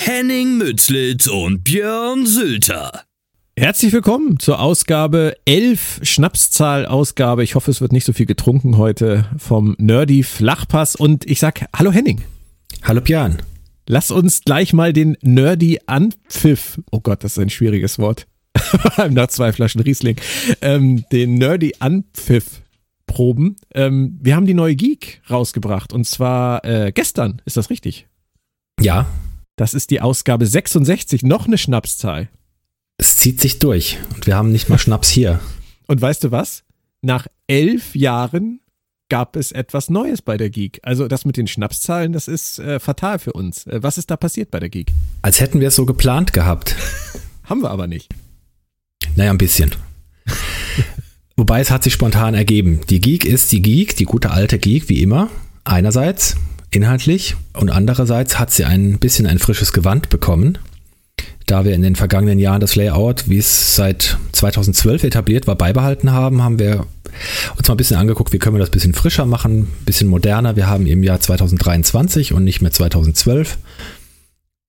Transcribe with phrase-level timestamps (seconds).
[0.00, 3.02] Henning Mützlitz und Björn Sülter.
[3.58, 7.42] Herzlich willkommen zur Ausgabe 11, Schnapszahl-Ausgabe.
[7.42, 10.94] Ich hoffe, es wird nicht so viel getrunken heute vom Nerdy Flachpass.
[10.94, 12.22] Und ich sag Hallo Henning.
[12.84, 13.42] Hallo Björn.
[13.88, 18.28] Lass uns gleich mal den Nerdy Anpfiff, oh Gott, das ist ein schwieriges Wort,
[19.10, 20.16] nach zwei Flaschen Riesling,
[20.62, 22.62] ähm, den Nerdy Anpfiff
[23.06, 23.56] proben.
[23.74, 28.06] Ähm, wir haben die neue Geek rausgebracht und zwar äh, gestern, ist das richtig?
[28.80, 29.06] Ja.
[29.58, 32.28] Das ist die Ausgabe 66, noch eine Schnapszahl.
[32.96, 35.40] Es zieht sich durch und wir haben nicht mal Schnaps hier.
[35.88, 36.62] Und weißt du was?
[37.02, 38.60] Nach elf Jahren
[39.08, 40.78] gab es etwas Neues bei der Geek.
[40.84, 43.66] Also das mit den Schnapszahlen, das ist äh, fatal für uns.
[43.66, 44.92] Äh, was ist da passiert bei der Geek?
[45.22, 46.76] Als hätten wir es so geplant gehabt.
[47.42, 48.14] Haben wir aber nicht.
[49.16, 49.72] Naja, ein bisschen.
[51.36, 52.82] Wobei es hat sich spontan ergeben.
[52.90, 55.28] Die Geek ist die Geek, die gute alte Geek, wie immer.
[55.64, 56.36] Einerseits
[56.70, 60.58] inhaltlich und andererseits hat sie ein bisschen ein frisches Gewand bekommen.
[61.46, 66.12] Da wir in den vergangenen Jahren das Layout, wie es seit 2012 etabliert war, beibehalten
[66.12, 66.86] haben, haben wir
[67.56, 70.08] uns mal ein bisschen angeguckt, wie können wir das ein bisschen frischer machen, ein bisschen
[70.08, 70.56] moderner.
[70.56, 73.56] Wir haben im Jahr 2023 und nicht mehr 2012.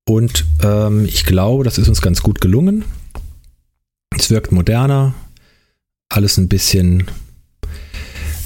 [0.07, 2.85] Und ähm, ich glaube, das ist uns ganz gut gelungen.
[4.17, 5.13] Es wirkt moderner,
[6.09, 7.05] alles ein bisschen,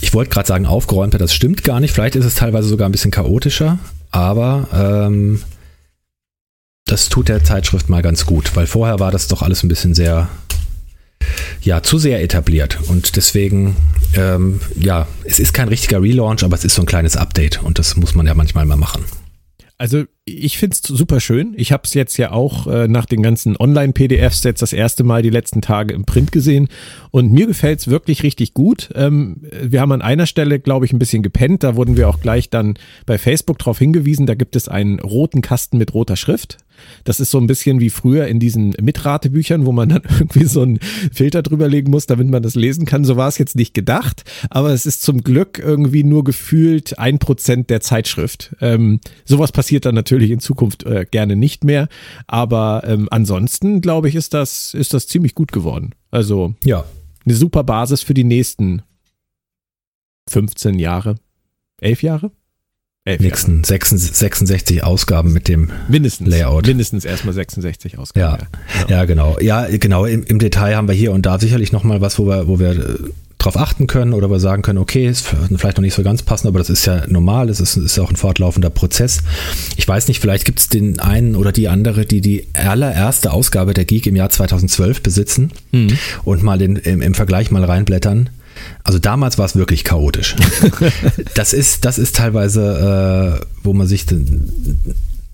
[0.04, 1.94] ich wollte gerade sagen aufgeräumter, das stimmt gar nicht.
[1.94, 3.80] Vielleicht ist es teilweise sogar ein bisschen chaotischer,
[4.12, 5.42] aber ähm,
[6.86, 9.96] das tut der Zeitschrift mal ganz gut, weil vorher war das doch alles ein bisschen
[9.96, 10.28] sehr,
[11.62, 12.80] ja, zu sehr etabliert.
[12.88, 13.78] Und deswegen,
[14.16, 17.80] ähm, ja, es ist kein richtiger Relaunch, aber es ist so ein kleines Update und
[17.80, 19.06] das muss man ja manchmal mal machen.
[19.78, 21.54] Also ich finde es super schön.
[21.58, 25.22] Ich habe es jetzt ja auch äh, nach den ganzen Online-PDFs jetzt das erste Mal
[25.22, 26.70] die letzten Tage im Print gesehen
[27.12, 28.90] und mir gefällt es wirklich richtig gut.
[28.96, 31.64] Ähm, wir haben an einer Stelle, glaube ich, ein bisschen gepennt.
[31.64, 32.76] Da wurden wir auch gleich dann
[33.06, 34.26] bei Facebook darauf hingewiesen.
[34.26, 36.58] Da gibt es einen roten Kasten mit roter Schrift.
[37.04, 40.62] Das ist so ein bisschen wie früher in diesen Mitratebüchern, wo man dann irgendwie so
[40.62, 43.06] einen Filter drüber legen muss, damit man das lesen kann.
[43.06, 47.20] So war es jetzt nicht gedacht, aber es ist zum Glück irgendwie nur gefühlt ein
[47.20, 48.56] Prozent der Zeitschrift.
[48.62, 51.88] Ähm, sowas passiert dann natürlich in Zukunft äh, gerne nicht mehr,
[52.28, 55.94] aber ähm, ansonsten glaube ich, ist das, ist das ziemlich gut geworden.
[56.12, 56.86] Also ja.
[57.26, 58.82] eine super Basis für die nächsten
[60.30, 61.16] 15 Jahre,
[61.82, 62.32] 11 Jahre?
[63.06, 66.66] Elf nächsten 66, 66 Ausgaben mit dem mindestens, Layout.
[66.68, 68.48] Mindestens erstmal 66 Ausgaben.
[68.80, 69.38] Ja, ja, genau.
[69.42, 70.06] Ja, genau.
[70.06, 72.72] Im, Im, Detail haben wir hier und da sicherlich nochmal was, wo wir, wo wir
[72.72, 72.96] äh,
[73.40, 76.48] drauf achten können oder wir sagen können, okay, ist vielleicht noch nicht so ganz passend,
[76.48, 79.20] aber das ist ja normal, es ist, ist auch ein fortlaufender Prozess.
[79.76, 83.74] Ich weiß nicht, vielleicht gibt es den einen oder die andere, die die allererste Ausgabe
[83.74, 85.98] der Geek im Jahr 2012 besitzen mhm.
[86.24, 88.30] und mal den, im, im Vergleich mal reinblättern.
[88.84, 90.36] Also damals war es wirklich chaotisch.
[91.36, 94.06] das ist, das ist teilweise, äh, wo man sich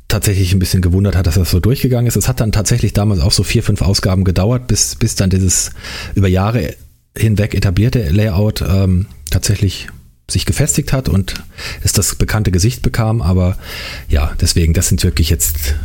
[0.07, 2.15] tatsächlich ein bisschen gewundert hat, dass das so durchgegangen ist.
[2.15, 5.71] Es hat dann tatsächlich damals auch so vier, fünf Ausgaben gedauert, bis, bis dann dieses
[6.15, 6.75] über Jahre
[7.17, 9.87] hinweg etablierte Layout ähm, tatsächlich
[10.29, 11.35] sich gefestigt hat und
[11.83, 13.21] es das bekannte Gesicht bekam.
[13.21, 13.57] Aber
[14.09, 15.75] ja, deswegen, das sind wirklich jetzt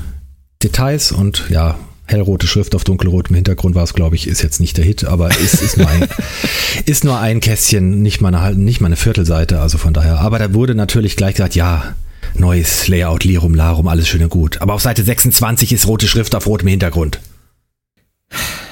[0.63, 4.77] Details und ja, hellrote Schrift auf dunkelrotem Hintergrund war es, glaube ich, ist jetzt nicht
[4.77, 6.07] der Hit, aber ist, ist, nur, ein,
[6.87, 10.21] ist nur ein Kästchen, nicht mal, eine, nicht mal eine Viertelseite, also von daher.
[10.21, 11.95] Aber da wurde natürlich gleich gesagt, ja,
[12.35, 14.61] neues Layout, Lirum, Larum, alles schön und gut.
[14.61, 17.21] Aber auf Seite 26 ist rote Schrift auf rotem Hintergrund.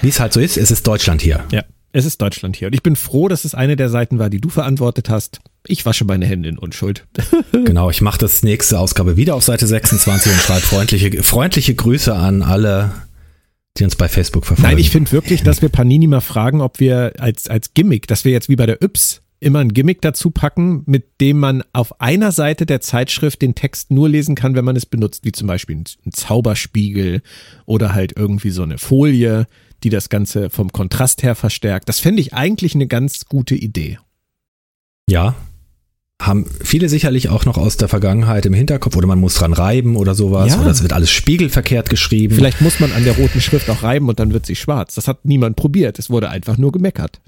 [0.00, 1.44] Wie es halt so ist, es ist Deutschland hier.
[1.52, 1.62] Ja.
[1.94, 2.68] Es ist Deutschland hier.
[2.68, 5.40] Und ich bin froh, dass es eine der Seiten war, die du verantwortet hast.
[5.66, 7.06] Ich wasche meine Hände in Unschuld.
[7.52, 12.14] genau, ich mache das nächste Ausgabe wieder auf Seite 26 und schreibe freundliche, freundliche Grüße
[12.14, 12.92] an alle,
[13.78, 14.70] die uns bei Facebook verfolgen.
[14.70, 18.24] Nein, ich finde wirklich, dass wir Panini mal fragen, ob wir als, als Gimmick, dass
[18.24, 22.00] wir jetzt wie bei der Yps immer ein Gimmick dazu packen, mit dem man auf
[22.00, 25.48] einer Seite der Zeitschrift den Text nur lesen kann, wenn man es benutzt, wie zum
[25.48, 27.22] Beispiel ein Zauberspiegel
[27.66, 29.46] oder halt irgendwie so eine Folie,
[29.82, 31.88] die das Ganze vom Kontrast her verstärkt.
[31.88, 33.98] Das fände ich eigentlich eine ganz gute Idee.
[35.10, 35.34] Ja,
[36.26, 39.96] haben viele sicherlich auch noch aus der Vergangenheit im Hinterkopf oder man muss dran reiben
[39.96, 40.60] oder sowas ja.
[40.60, 42.34] oder es wird alles spiegelverkehrt geschrieben.
[42.34, 44.94] Vielleicht muss man an der roten Schrift auch reiben und dann wird sie schwarz.
[44.94, 45.98] Das hat niemand probiert.
[45.98, 47.20] Es wurde einfach nur gemeckert.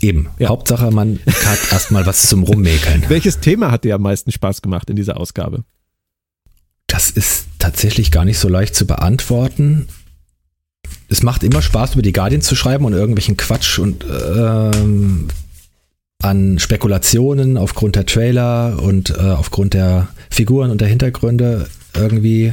[0.00, 0.28] Eben.
[0.38, 0.48] Ja.
[0.48, 3.04] Hauptsache, man hat erstmal was zum Rummäkeln.
[3.08, 5.64] Welches Thema hat dir am meisten Spaß gemacht in dieser Ausgabe?
[6.86, 9.88] Das ist tatsächlich gar nicht so leicht zu beantworten
[11.08, 15.28] es macht immer Spaß, über die Guardians zu schreiben und irgendwelchen Quatsch und ähm,
[16.20, 22.52] an Spekulationen aufgrund der Trailer und äh, aufgrund der Figuren und der Hintergründe irgendwie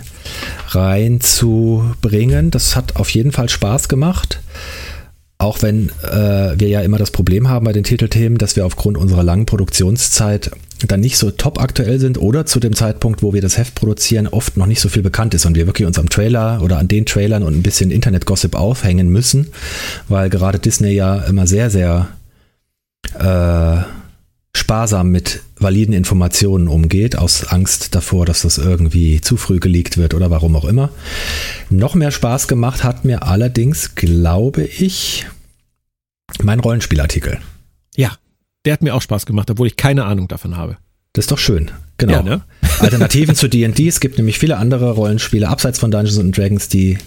[0.69, 2.51] reinzubringen.
[2.51, 4.39] Das hat auf jeden Fall Spaß gemacht.
[5.39, 8.97] Auch wenn äh, wir ja immer das Problem haben bei den Titelthemen, dass wir aufgrund
[8.97, 10.49] unserer langen Produktionszeit
[10.87, 14.27] dann nicht so top aktuell sind oder zu dem Zeitpunkt, wo wir das Heft produzieren,
[14.27, 16.87] oft noch nicht so viel bekannt ist und wir wirklich uns am Trailer oder an
[16.87, 19.47] den Trailern und ein bisschen Internet-Gossip aufhängen müssen,
[20.07, 22.09] weil gerade Disney ja immer sehr, sehr
[23.15, 23.83] äh,
[24.53, 30.13] sparsam mit validen Informationen umgeht, aus Angst davor, dass das irgendwie zu früh geleakt wird
[30.13, 30.89] oder warum auch immer.
[31.69, 35.25] Noch mehr Spaß gemacht hat mir allerdings, glaube ich,
[36.41, 37.39] mein Rollenspielartikel.
[37.95, 38.17] Ja,
[38.65, 40.77] der hat mir auch Spaß gemacht, obwohl ich keine Ahnung davon habe.
[41.13, 41.71] Das ist doch schön.
[41.97, 42.13] Genau.
[42.13, 42.41] Ja, ne?
[42.79, 43.87] Alternativen zu D&D.
[43.87, 46.97] Es gibt nämlich viele andere Rollenspiele abseits von Dungeons and Dragons, die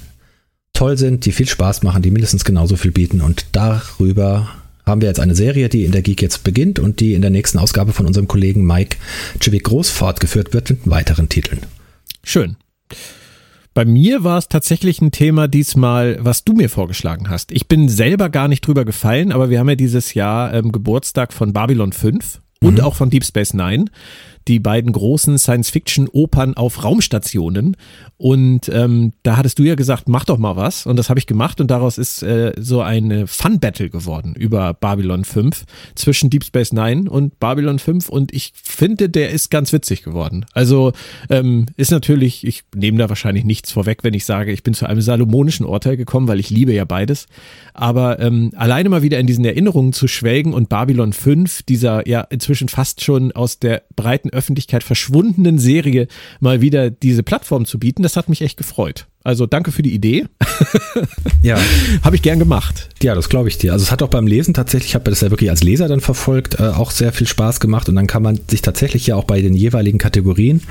[0.73, 3.21] toll sind, die viel Spaß machen, die mindestens genauso viel bieten.
[3.21, 4.49] Und darüber
[4.91, 7.31] haben wir jetzt eine Serie, die in der Geek jetzt beginnt und die in der
[7.31, 8.99] nächsten Ausgabe von unserem Kollegen Mike
[9.39, 11.61] Chivik Groß fortgeführt wird mit weiteren Titeln.
[12.23, 12.57] Schön.
[13.73, 17.53] Bei mir war es tatsächlich ein Thema diesmal, was du mir vorgeschlagen hast.
[17.53, 21.33] Ich bin selber gar nicht drüber gefallen, aber wir haben ja dieses Jahr ähm, Geburtstag
[21.33, 22.81] von Babylon 5 und mhm.
[22.81, 23.85] auch von Deep Space Nine
[24.49, 27.77] die beiden großen Science-Fiction-Opern auf Raumstationen.
[28.17, 30.87] Und ähm, da hattest du ja gesagt, mach doch mal was.
[30.87, 35.25] Und das habe ich gemacht und daraus ist äh, so eine Fun-Battle geworden über Babylon
[35.25, 35.65] 5
[35.95, 38.09] zwischen Deep Space Nine und Babylon 5.
[38.09, 40.47] Und ich finde, der ist ganz witzig geworden.
[40.53, 40.93] Also
[41.29, 44.87] ähm, ist natürlich, ich nehme da wahrscheinlich nichts vorweg, wenn ich sage, ich bin zu
[44.87, 47.27] einem salomonischen Urteil gekommen, weil ich liebe ja beides.
[47.75, 52.23] Aber ähm, alleine mal wieder in diesen Erinnerungen zu schwelgen und Babylon 5, dieser ja
[52.23, 56.09] inzwischen fast schon aus der breiten Öffentlichkeit verschwundenen Serie
[56.41, 59.07] mal wieder diese Plattform zu bieten, das hat mich echt gefreut.
[59.23, 60.27] Also danke für die Idee.
[61.43, 61.59] ja.
[62.03, 62.89] Habe ich gern gemacht.
[63.03, 63.73] Ja, das glaube ich dir.
[63.73, 66.01] Also es hat auch beim Lesen tatsächlich, ich habe das ja wirklich als Leser dann
[66.01, 69.25] verfolgt, äh, auch sehr viel Spaß gemacht und dann kann man sich tatsächlich ja auch
[69.25, 70.63] bei den jeweiligen Kategorien,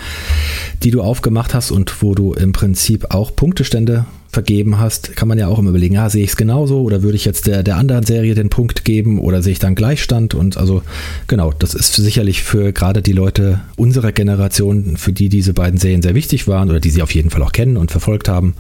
[0.82, 5.40] die du aufgemacht hast und wo du im Prinzip auch Punktestände vergeben hast, kann man
[5.40, 7.78] ja auch immer überlegen, ja, sehe ich es genauso oder würde ich jetzt der, der
[7.78, 10.84] anderen Serie den Punkt geben oder sehe ich dann Gleichstand und also
[11.28, 16.02] genau, das ist sicherlich für gerade die Leute unserer Generation, für die diese beiden Serien
[16.02, 18.54] sehr wichtig waren oder die sie auf jeden Fall auch kennen und verfolgt haben,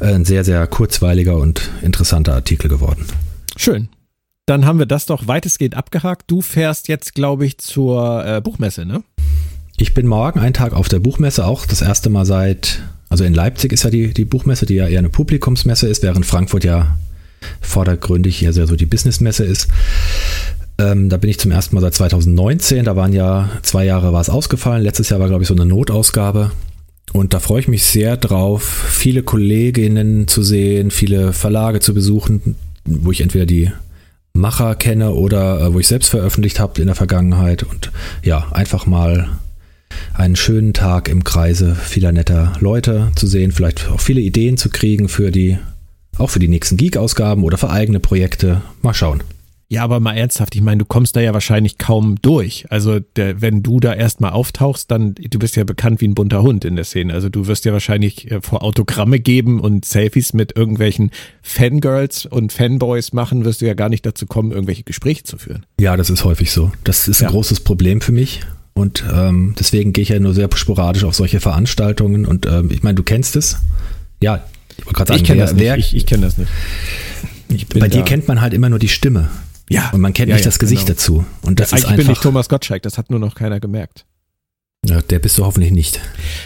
[0.00, 3.06] ein sehr, sehr kurzweiliger und interessanter Artikel geworden.
[3.56, 3.88] Schön.
[4.46, 6.24] Dann haben wir das doch weitestgehend abgehakt.
[6.30, 9.02] Du fährst jetzt, glaube ich, zur äh, Buchmesse, ne?
[9.76, 13.34] Ich bin morgen einen Tag auf der Buchmesse, auch das erste Mal seit also in
[13.34, 16.96] Leipzig ist ja die, die Buchmesse, die ja eher eine Publikumsmesse ist, während Frankfurt ja
[17.60, 19.68] vordergründig eher so die Businessmesse ist.
[20.78, 22.84] Ähm, da bin ich zum ersten Mal seit 2019.
[22.84, 24.82] Da waren ja zwei Jahre war es ausgefallen.
[24.82, 26.52] Letztes Jahr war, glaube ich, so eine Notausgabe.
[27.12, 32.54] Und da freue ich mich sehr drauf, viele Kolleginnen zu sehen, viele Verlage zu besuchen,
[32.84, 33.72] wo ich entweder die
[34.34, 37.62] Macher kenne oder äh, wo ich selbst veröffentlicht habe in der Vergangenheit.
[37.62, 37.90] Und
[38.22, 39.28] ja, einfach mal
[40.14, 44.70] einen schönen Tag im Kreise vieler netter Leute zu sehen, vielleicht auch viele Ideen zu
[44.70, 45.58] kriegen für die,
[46.16, 48.62] auch für die nächsten Geek-Ausgaben oder für eigene Projekte.
[48.82, 49.22] Mal schauen.
[49.70, 52.64] Ja, aber mal ernsthaft, ich meine, du kommst da ja wahrscheinlich kaum durch.
[52.70, 56.40] Also, der, wenn du da erstmal auftauchst, dann, du bist ja bekannt wie ein bunter
[56.40, 57.12] Hund in der Szene.
[57.12, 61.10] Also, du wirst ja wahrscheinlich äh, vor Autogramme geben und Selfies mit irgendwelchen
[61.42, 65.66] Fangirls und Fanboys machen, wirst du ja gar nicht dazu kommen, irgendwelche Gespräche zu führen.
[65.78, 66.72] Ja, das ist häufig so.
[66.84, 67.30] Das ist ein ja.
[67.30, 68.40] großes Problem für mich.
[68.78, 72.26] Und ähm, deswegen gehe ich ja nur sehr sporadisch auf solche Veranstaltungen.
[72.26, 73.58] Und ähm, ich meine, du kennst es.
[74.22, 74.44] Ja,
[74.76, 75.76] ich wollte gerade sagen, ich kenne das nicht.
[75.78, 77.74] Ich, ich kenne das nicht.
[77.74, 79.30] bei dir kennt man halt immer nur die Stimme.
[79.68, 79.90] Ja.
[79.90, 80.94] Und man kennt ja, nicht ja, das Gesicht genau.
[80.94, 81.24] dazu.
[81.42, 84.06] Und das ja, ist eigentlich bin ich Thomas Gottschalk, das hat nur noch keiner gemerkt.
[84.86, 86.00] Ja, der bist du hoffentlich nicht.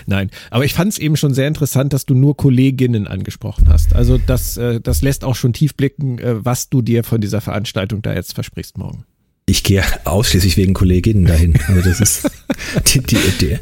[0.06, 3.94] Nein, aber ich fand es eben schon sehr interessant, dass du nur Kolleginnen angesprochen hast.
[3.94, 7.42] Also das, äh, das lässt auch schon tief blicken, äh, was du dir von dieser
[7.42, 9.04] Veranstaltung da jetzt versprichst morgen.
[9.46, 11.58] Ich gehe ausschließlich wegen Kolleginnen dahin.
[11.66, 12.30] Also das ist
[12.94, 13.58] die, die, die,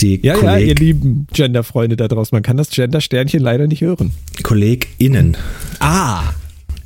[0.00, 4.12] die Ja, ja, ihr lieben Gender-Freunde da draußen, man kann das Gender-Sternchen leider nicht hören.
[4.42, 5.36] KollegInnen.
[5.78, 6.32] Ah,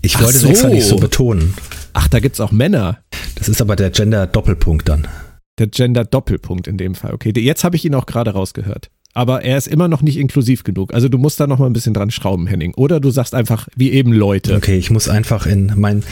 [0.02, 0.48] Ich wollte es so.
[0.48, 1.54] extra nicht so betonen.
[1.94, 2.98] ach, da gibt's auch Männer.
[3.36, 5.08] Das ist aber der Gender-Doppelpunkt dann.
[5.58, 7.14] Der Gender-Doppelpunkt in dem Fall.
[7.14, 8.90] Okay, jetzt habe ich ihn auch gerade rausgehört.
[9.16, 10.92] Aber er ist immer noch nicht inklusiv genug.
[10.92, 12.74] Also du musst da noch mal ein bisschen dran schrauben, Henning.
[12.74, 14.54] Oder du sagst einfach, wie eben Leute.
[14.54, 16.02] Okay, ich muss einfach in mein,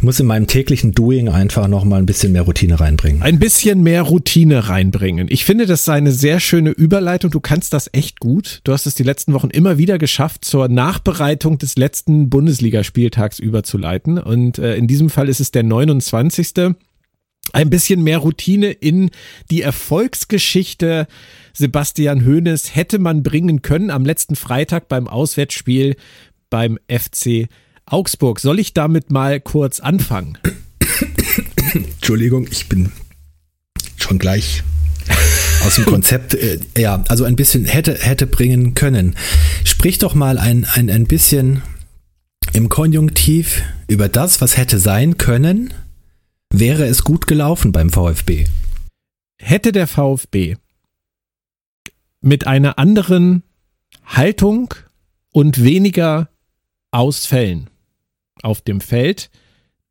[0.00, 3.20] muss in meinem täglichen Doing einfach noch mal ein bisschen mehr Routine reinbringen.
[3.20, 5.26] Ein bisschen mehr Routine reinbringen.
[5.28, 7.32] Ich finde, das sei eine sehr schöne Überleitung.
[7.32, 8.60] Du kannst das echt gut.
[8.62, 14.18] Du hast es die letzten Wochen immer wieder geschafft, zur Nachbereitung des letzten Bundesligaspieltags überzuleiten.
[14.18, 16.76] Und äh, in diesem Fall ist es der 29.
[17.52, 19.10] Ein bisschen mehr Routine in
[19.50, 21.08] die Erfolgsgeschichte
[21.52, 25.96] Sebastian Hoeneß hätte man bringen können am letzten Freitag beim Auswärtsspiel
[26.50, 27.48] beim FC
[27.86, 28.40] Augsburg.
[28.40, 30.38] Soll ich damit mal kurz anfangen?
[31.74, 32.92] Entschuldigung, ich bin
[33.96, 34.62] schon gleich
[35.64, 36.34] aus dem Konzept.
[36.34, 39.16] Äh, ja, also ein bisschen hätte, hätte bringen können.
[39.64, 41.62] Sprich doch mal ein, ein, ein bisschen
[42.52, 45.72] im Konjunktiv über das, was hätte sein können,
[46.52, 48.46] wäre es gut gelaufen beim VfB.
[49.40, 50.56] hätte der VfB
[52.22, 53.42] mit einer anderen
[54.06, 54.74] Haltung
[55.32, 56.30] und weniger
[56.90, 57.68] Ausfällen
[58.42, 59.30] auf dem Feld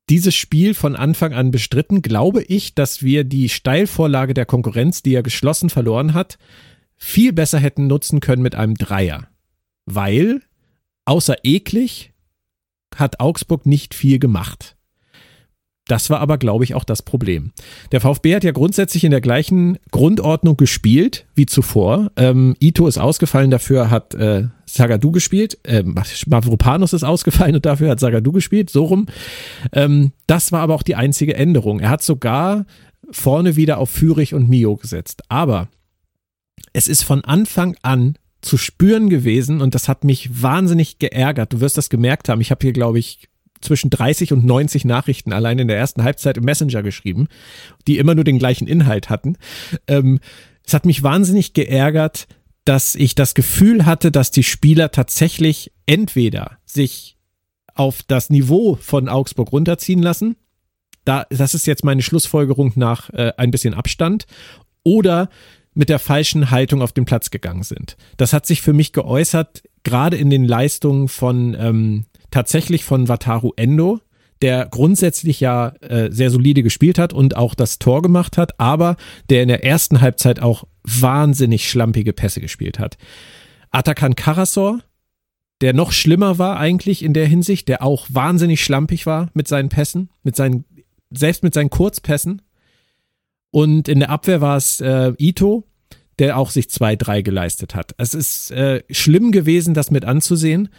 [0.09, 5.13] dieses Spiel von Anfang an bestritten, glaube ich, dass wir die Steilvorlage der Konkurrenz, die
[5.13, 6.37] er geschlossen verloren hat,
[6.97, 9.27] viel besser hätten nutzen können mit einem Dreier.
[9.85, 10.41] Weil,
[11.05, 12.11] außer eklig,
[12.95, 14.75] hat Augsburg nicht viel gemacht.
[15.91, 17.51] Das war aber, glaube ich, auch das Problem.
[17.91, 22.13] Der VfB hat ja grundsätzlich in der gleichen Grundordnung gespielt wie zuvor.
[22.15, 25.57] Ähm, Ito ist ausgefallen, dafür hat äh, Sagadu gespielt.
[25.63, 28.69] Äh, Mavropanos ist ausgefallen und dafür hat Sagadu gespielt.
[28.69, 29.07] So rum.
[29.73, 31.81] Ähm, das war aber auch die einzige Änderung.
[31.81, 32.65] Er hat sogar
[33.11, 35.23] vorne wieder auf Fürich und Mio gesetzt.
[35.27, 35.67] Aber
[36.71, 41.51] es ist von Anfang an zu spüren gewesen und das hat mich wahnsinnig geärgert.
[41.51, 42.39] Du wirst das gemerkt haben.
[42.39, 43.27] Ich habe hier, glaube ich,
[43.61, 47.27] zwischen 30 und 90 Nachrichten allein in der ersten Halbzeit im Messenger geschrieben,
[47.87, 49.37] die immer nur den gleichen Inhalt hatten.
[49.87, 50.19] Ähm,
[50.65, 52.27] es hat mich wahnsinnig geärgert,
[52.65, 57.17] dass ich das Gefühl hatte, dass die Spieler tatsächlich entweder sich
[57.73, 60.35] auf das Niveau von Augsburg runterziehen lassen,
[61.05, 64.25] da, das ist jetzt meine Schlussfolgerung nach äh, ein bisschen Abstand,
[64.83, 65.29] oder
[65.73, 67.95] mit der falschen Haltung auf den Platz gegangen sind.
[68.17, 73.51] Das hat sich für mich geäußert, gerade in den Leistungen von ähm, tatsächlich von Wataru
[73.55, 73.99] Endo,
[74.41, 78.95] der grundsätzlich ja äh, sehr solide gespielt hat und auch das Tor gemacht hat, aber
[79.29, 82.97] der in der ersten Halbzeit auch wahnsinnig schlampige Pässe gespielt hat.
[83.69, 84.79] Atakan Karasor,
[85.61, 89.69] der noch schlimmer war eigentlich in der Hinsicht, der auch wahnsinnig schlampig war mit seinen
[89.69, 90.65] Pässen, mit seinen,
[91.11, 92.41] selbst mit seinen Kurzpässen.
[93.51, 95.67] Und in der Abwehr war es äh, Ito,
[96.19, 97.93] der auch sich zwei, drei geleistet hat.
[97.97, 100.69] Es ist äh, schlimm gewesen, das mit anzusehen.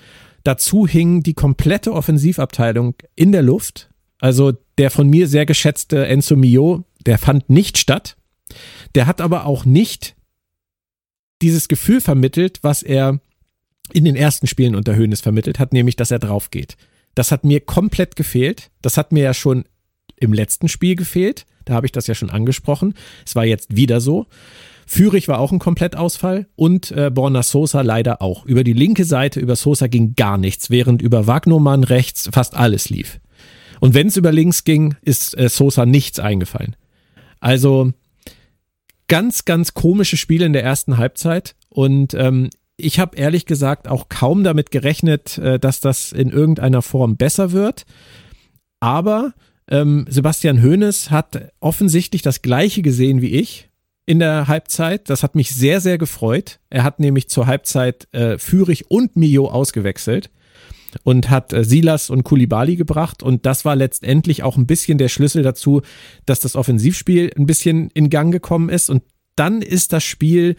[0.45, 3.91] Dazu hing die komplette Offensivabteilung in der Luft.
[4.19, 8.17] Also der von mir sehr geschätzte Enzo Mio, der fand nicht statt.
[8.95, 10.15] Der hat aber auch nicht
[11.43, 13.21] dieses Gefühl vermittelt, was er
[13.93, 16.77] in den ersten Spielen unter Höhnes vermittelt hat, nämlich, dass er drauf geht.
[17.15, 18.71] Das hat mir komplett gefehlt.
[18.81, 19.65] Das hat mir ja schon
[20.17, 21.47] im letzten Spiel gefehlt.
[21.65, 22.95] Da habe ich das ja schon angesprochen.
[23.27, 24.27] Es war jetzt wieder so.
[24.87, 28.45] Fürich war auch ein Komplettausfall und äh, Borna Sosa leider auch.
[28.45, 32.91] Über die linke Seite, über Sosa ging gar nichts, während über Wagnermann rechts fast alles
[32.91, 33.21] lief.
[33.81, 36.77] Und wenn es über links ging, ist äh, Sosa nichts eingefallen.
[37.41, 37.93] Also
[39.09, 44.09] ganz, ganz komische Spiele in der ersten Halbzeit und ähm, ich habe ehrlich gesagt auch
[44.09, 47.85] kaum damit gerechnet, äh, dass das in irgendeiner Form besser wird.
[48.81, 49.35] Aber
[49.69, 53.69] ähm, Sebastian Hoeneß hat offensichtlich das Gleiche gesehen wie ich
[54.07, 55.09] in der Halbzeit.
[55.11, 56.61] Das hat mich sehr, sehr gefreut.
[56.71, 60.31] Er hat nämlich zur Halbzeit äh, Fürich und Mio ausgewechselt
[61.05, 63.23] und hat äh, Silas und Kulibali gebracht.
[63.23, 65.83] Und das war letztendlich auch ein bisschen der Schlüssel dazu,
[66.27, 68.91] dass das Offensivspiel ein bisschen in Gang gekommen ist.
[68.91, 69.03] Und
[69.37, 70.57] dann ist das Spiel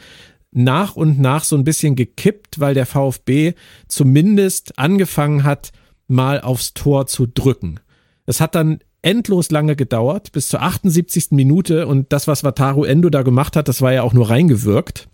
[0.52, 3.54] nach und nach so ein bisschen gekippt, weil der VfB
[3.88, 5.72] zumindest angefangen hat,
[6.08, 7.80] mal aufs Tor zu drücken.
[8.26, 11.28] Es hat dann endlos lange gedauert, bis zur 78.
[11.32, 15.08] Minute und das, was Wataru Endo da gemacht hat, das war ja auch nur reingewirkt.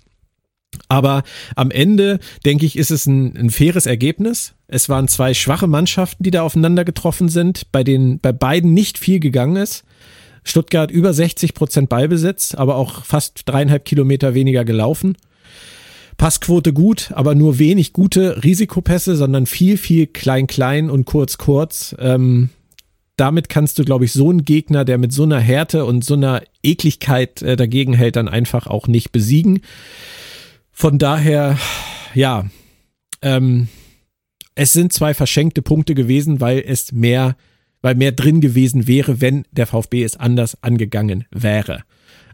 [0.87, 1.23] Aber
[1.55, 4.53] am Ende, denke ich, ist es ein, ein, faires Ergebnis.
[4.67, 8.99] Es waren zwei schwache Mannschaften, die da aufeinander getroffen sind, bei denen bei beiden nicht
[8.99, 9.83] viel gegangen ist.
[10.43, 15.17] Stuttgart über 60 Prozent Ballbesitz, aber auch fast dreieinhalb Kilometer weniger gelaufen.
[16.17, 21.95] Passquote gut, aber nur wenig gute Risikopässe, sondern viel, viel klein, klein und kurz, kurz.
[21.97, 22.49] Ähm,
[23.19, 26.13] damit kannst du, glaube ich, so einen Gegner, der mit so einer Härte und so
[26.13, 29.61] einer Ekligkeit äh, dagegen hält, dann einfach auch nicht besiegen.
[30.71, 31.57] Von daher,
[32.13, 32.45] ja,
[33.21, 33.67] ähm,
[34.55, 37.35] es sind zwei verschenkte Punkte gewesen, weil es mehr,
[37.81, 41.83] weil mehr drin gewesen wäre, wenn der VfB es anders angegangen wäre.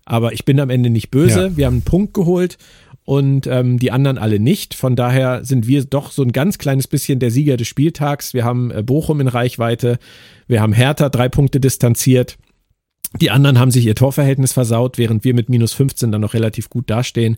[0.06, 1.48] Aber ich bin am Ende nicht böse.
[1.48, 1.58] Ja.
[1.58, 2.58] Wir haben einen Punkt geholt
[3.06, 4.74] und ähm, die anderen alle nicht.
[4.74, 8.34] Von daher sind wir doch so ein ganz kleines bisschen der Sieger des Spieltags.
[8.34, 10.00] Wir haben äh, Bochum in Reichweite,
[10.48, 12.38] wir haben Hertha drei Punkte distanziert.
[13.22, 16.70] Die anderen haben sich ihr Torverhältnis versaut, während wir mit minus 15 dann noch relativ
[16.70, 17.38] gut dastehen.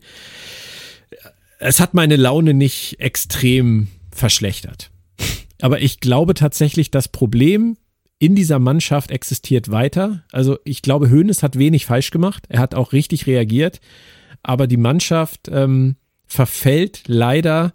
[1.59, 4.89] Es hat meine Laune nicht extrem verschlechtert.
[5.61, 7.77] Aber ich glaube tatsächlich, das Problem
[8.19, 10.23] in dieser Mannschaft existiert weiter.
[10.31, 12.45] Also ich glaube, Hoeneß hat wenig falsch gemacht.
[12.47, 13.79] Er hat auch richtig reagiert
[14.47, 17.73] aber die Mannschaft ähm, verfällt leider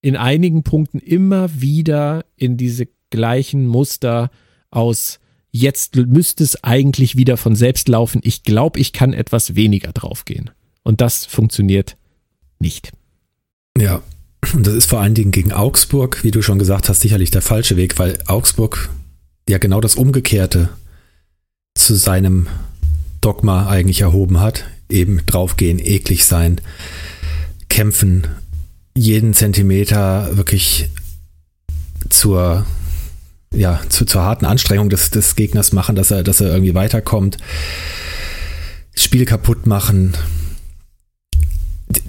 [0.00, 4.30] in einigen Punkten immer wieder in diese gleichen Muster
[4.70, 8.20] aus jetzt müsste es eigentlich wieder von selbst laufen.
[8.24, 10.50] Ich glaube, ich kann etwas weniger draufgehen.
[10.82, 11.96] Und das funktioniert
[12.58, 12.92] nicht.
[13.76, 14.02] Ja,
[14.54, 17.42] und das ist vor allen Dingen gegen Augsburg, wie du schon gesagt hast, sicherlich der
[17.42, 18.88] falsche Weg, weil Augsburg
[19.48, 20.70] ja genau das Umgekehrte
[21.74, 22.46] zu seinem
[23.20, 26.60] Dogma eigentlich erhoben hat eben draufgehen, eklig sein,
[27.68, 28.26] kämpfen,
[28.94, 30.88] jeden Zentimeter wirklich
[32.08, 32.64] zur,
[33.52, 37.38] ja, zu, zur harten Anstrengung des, des Gegners machen, dass er, dass er irgendwie weiterkommt,
[38.94, 40.14] Spiel kaputt machen.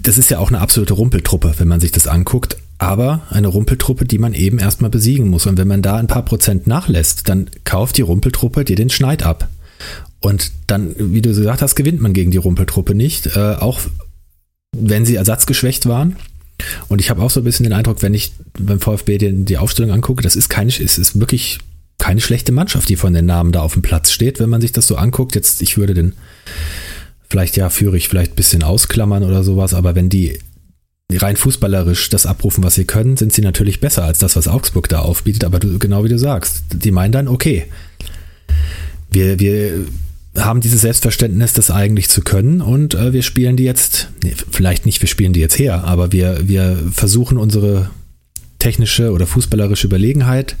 [0.02, 2.56] Das ist ja auch eine absolute Rumpeltruppe, wenn man sich das anguckt.
[2.78, 5.46] Aber eine Rumpeltruppe, die man eben erstmal besiegen muss.
[5.46, 9.24] Und wenn man da ein paar Prozent nachlässt, dann kauft die Rumpeltruppe dir den Schneid
[9.24, 9.48] ab.
[10.20, 13.80] Und dann, wie du gesagt hast, gewinnt man gegen die Rumpeltruppe nicht, äh, auch
[14.76, 16.16] wenn sie ersatzgeschwächt waren.
[16.88, 19.58] Und ich habe auch so ein bisschen den Eindruck, wenn ich beim VfB die, die
[19.58, 21.60] Aufstellung angucke, das ist keine, es ist wirklich
[21.98, 24.72] keine schlechte Mannschaft, die von den Namen da auf dem Platz steht, wenn man sich
[24.72, 25.34] das so anguckt.
[25.34, 26.14] Jetzt, ich würde den
[27.30, 30.38] vielleicht ja Führig vielleicht ein bisschen ausklammern oder sowas, aber wenn die
[31.12, 34.88] rein fußballerisch das abrufen, was sie können, sind sie natürlich besser als das, was Augsburg
[34.88, 35.44] da aufbietet.
[35.44, 37.66] Aber du, genau wie du sagst, die meinen dann, okay,
[39.10, 39.86] wir, wir
[40.44, 44.86] haben dieses Selbstverständnis, das eigentlich zu können und äh, wir spielen die jetzt, nee, vielleicht
[44.86, 47.90] nicht, wir spielen die jetzt her, aber wir, wir versuchen unsere
[48.58, 50.56] technische oder fußballerische Überlegenheit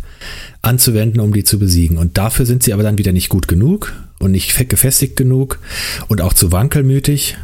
[0.62, 1.98] anzuwenden, um die zu besiegen.
[1.98, 5.58] Und dafür sind sie aber dann wieder nicht gut genug und nicht gefestigt genug
[6.08, 7.36] und auch zu wankelmütig,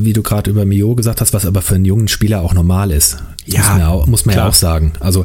[0.00, 2.90] wie du gerade über Mio gesagt hast, was aber für einen jungen Spieler auch normal
[2.90, 3.18] ist.
[3.46, 4.92] Ja, muss man, ja auch, muss man ja auch sagen.
[5.00, 5.24] Also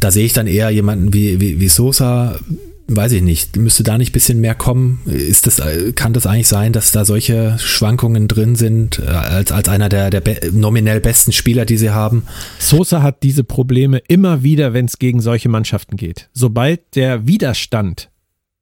[0.00, 2.38] da sehe ich dann eher jemanden wie, wie, wie Sosa,
[2.88, 5.00] weiß ich nicht, müsste da nicht ein bisschen mehr kommen?
[5.06, 5.60] Ist das,
[5.94, 10.10] kann das eigentlich sein, dass da solche Schwankungen drin sind, äh, als, als einer der,
[10.10, 12.24] der be nominell besten Spieler, die sie haben?
[12.58, 16.28] Sosa hat diese Probleme immer wieder, wenn es gegen solche Mannschaften geht.
[16.32, 18.10] Sobald der Widerstand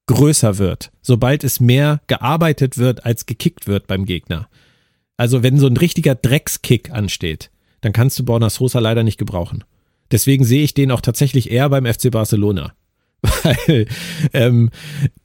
[0.06, 4.48] größer wird, sobald es mehr gearbeitet wird, als gekickt wird beim Gegner.
[5.16, 9.64] Also wenn so ein richtiger Dreckskick ansteht, dann kannst du Borna Sosa leider nicht gebrauchen.
[10.10, 12.74] Deswegen sehe ich den auch tatsächlich eher beim FC Barcelona
[13.42, 13.86] weil
[14.32, 14.70] ähm,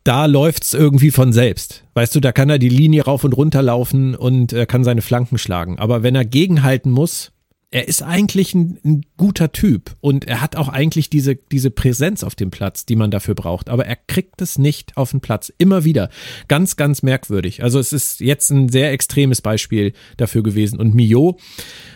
[0.03, 1.83] da läuft's irgendwie von selbst.
[1.93, 5.01] Weißt du, da kann er die Linie rauf und runter laufen und äh, kann seine
[5.01, 5.79] Flanken schlagen.
[5.79, 7.31] Aber wenn er gegenhalten muss,
[7.71, 12.23] er ist eigentlich ein, ein, guter Typ und er hat auch eigentlich diese, diese Präsenz
[12.23, 13.69] auf dem Platz, die man dafür braucht.
[13.69, 15.53] Aber er kriegt es nicht auf den Platz.
[15.57, 16.09] Immer wieder.
[16.47, 17.61] Ganz, ganz merkwürdig.
[17.63, 20.79] Also es ist jetzt ein sehr extremes Beispiel dafür gewesen.
[20.79, 21.37] Und Mio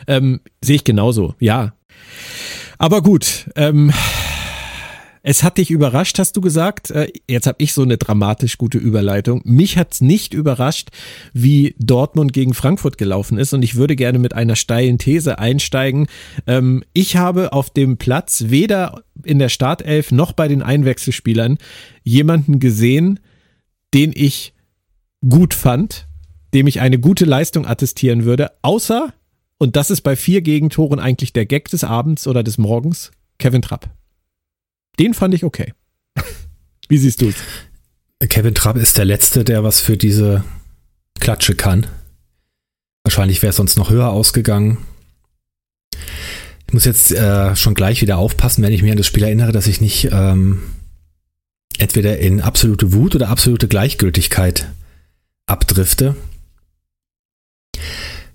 [0.08, 1.34] ähm, sehe ich genauso.
[1.40, 1.74] Ja.
[2.78, 3.50] Aber gut.
[3.56, 3.92] Ähm,
[5.26, 6.92] es hat dich überrascht, hast du gesagt.
[6.92, 9.42] Äh, jetzt habe ich so eine dramatisch gute Überleitung.
[9.46, 10.90] Mich hat's nicht überrascht,
[11.32, 13.54] wie Dortmund gegen Frankfurt gelaufen ist.
[13.54, 16.08] Und ich würde gerne mit einer steilen These einsteigen.
[16.46, 21.58] Ähm, ich habe auf dem Platz weder in der Startelf noch bei den Einwechselspielern
[22.04, 23.22] jemanden gesehen,
[23.94, 24.54] den ich
[25.28, 26.06] gut fand,
[26.54, 29.14] dem ich eine gute Leistung attestieren würde, außer,
[29.58, 33.62] und das ist bei vier Gegentoren eigentlich der Gag des Abends oder des Morgens, Kevin
[33.62, 33.90] Trapp.
[35.00, 35.74] Den fand ich okay.
[36.90, 37.36] Wie siehst du es?
[38.30, 40.44] Kevin Trapp ist der Letzte, der was für diese
[41.20, 41.88] Klatsche kann.
[43.04, 44.78] Wahrscheinlich wäre es sonst noch höher ausgegangen.
[46.68, 49.52] Ich muss jetzt äh, schon gleich wieder aufpassen, wenn ich mich an das Spiel erinnere,
[49.52, 50.62] dass ich nicht ähm,
[51.78, 54.72] entweder in absolute Wut oder absolute Gleichgültigkeit
[55.46, 56.16] abdrifte.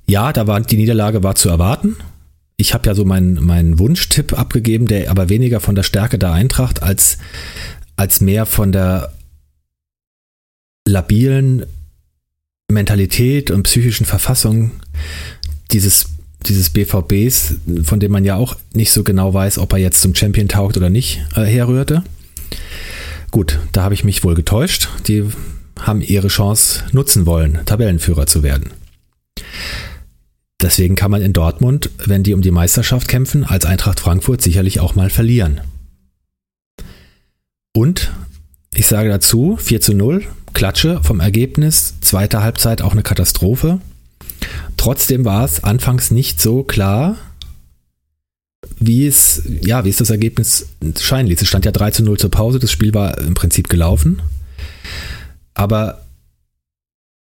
[0.07, 1.97] Ja, da war die Niederlage war zu erwarten
[2.61, 6.33] ich habe ja so meinen mein Wunschtipp abgegeben, der aber weniger von der Stärke der
[6.33, 7.19] Eintracht als,
[7.97, 9.13] als mehr von der
[10.87, 11.65] labilen
[12.71, 14.73] Mentalität und psychischen Verfassung
[15.71, 16.07] dieses,
[16.47, 20.15] dieses BVBs, von dem man ja auch nicht so genau weiß, ob er jetzt zum
[20.15, 22.03] Champion taugt oder nicht, äh, herrührte.
[23.31, 24.89] Gut, da habe ich mich wohl getäuscht.
[25.07, 25.25] Die
[25.79, 28.71] haben ihre Chance nutzen wollen, Tabellenführer zu werden.
[30.61, 34.81] Deswegen kann man in Dortmund, wenn die um die Meisterschaft kämpfen, als Eintracht Frankfurt sicherlich
[34.81, 35.61] auch mal verlieren.
[37.73, 38.11] Und
[38.75, 43.81] ich sage dazu 4 zu 0, Klatsche vom Ergebnis, zweite Halbzeit auch eine Katastrophe.
[44.77, 47.17] Trotzdem war es anfangs nicht so klar,
[48.81, 50.67] wie es, ja, wie es das Ergebnis
[50.99, 51.43] scheinen ließ.
[51.43, 54.23] Es stand ja 3 zu 0 zur Pause, das Spiel war im Prinzip gelaufen.
[55.55, 56.05] Aber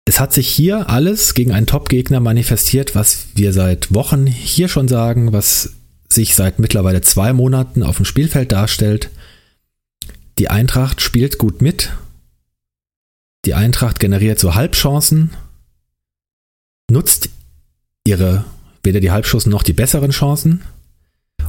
[0.04, 4.88] es hat sich hier alles gegen einen Top-Gegner manifestiert, was wir seit Wochen hier schon
[4.88, 5.74] sagen, was
[6.08, 9.10] sich seit mittlerweile zwei Monaten auf dem Spielfeld darstellt.
[10.38, 11.92] Die Eintracht spielt gut mit.
[13.46, 15.30] Die Eintracht generiert so Halbchancen,
[16.90, 17.30] nutzt
[18.06, 18.44] ihre
[18.82, 20.62] weder die Halbschussen noch die besseren Chancen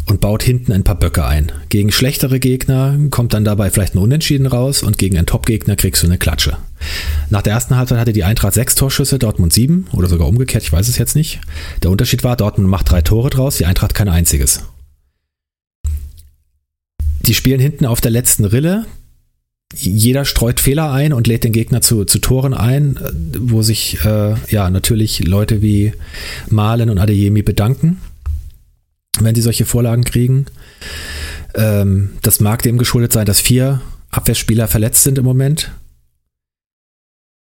[0.06, 1.52] und baut hinten ein paar Böcke ein.
[1.70, 6.04] Gegen schlechtere Gegner kommt dann dabei vielleicht ein Unentschieden raus und gegen einen Top-Gegner kriegst
[6.04, 6.58] du eine Klatsche.
[7.30, 10.72] Nach der ersten Halbzeit hatte die Eintracht sechs Torschüsse, Dortmund sieben oder sogar umgekehrt, ich
[10.72, 11.42] weiß es jetzt nicht.
[11.82, 14.64] Der Unterschied war, Dortmund macht drei Tore draus, die Eintracht kein einziges.
[17.22, 18.86] Die spielen hinten auf der letzten Rille.
[19.74, 23.00] Jeder streut Fehler ein und lädt den Gegner zu, zu Toren ein,
[23.40, 25.94] wo sich äh, ja natürlich Leute wie
[26.50, 28.00] Malen und Adeyemi bedanken
[29.24, 30.46] wenn sie solche Vorlagen kriegen.
[31.54, 35.72] Ähm, das mag dem geschuldet sein, dass vier Abwehrspieler verletzt sind im Moment.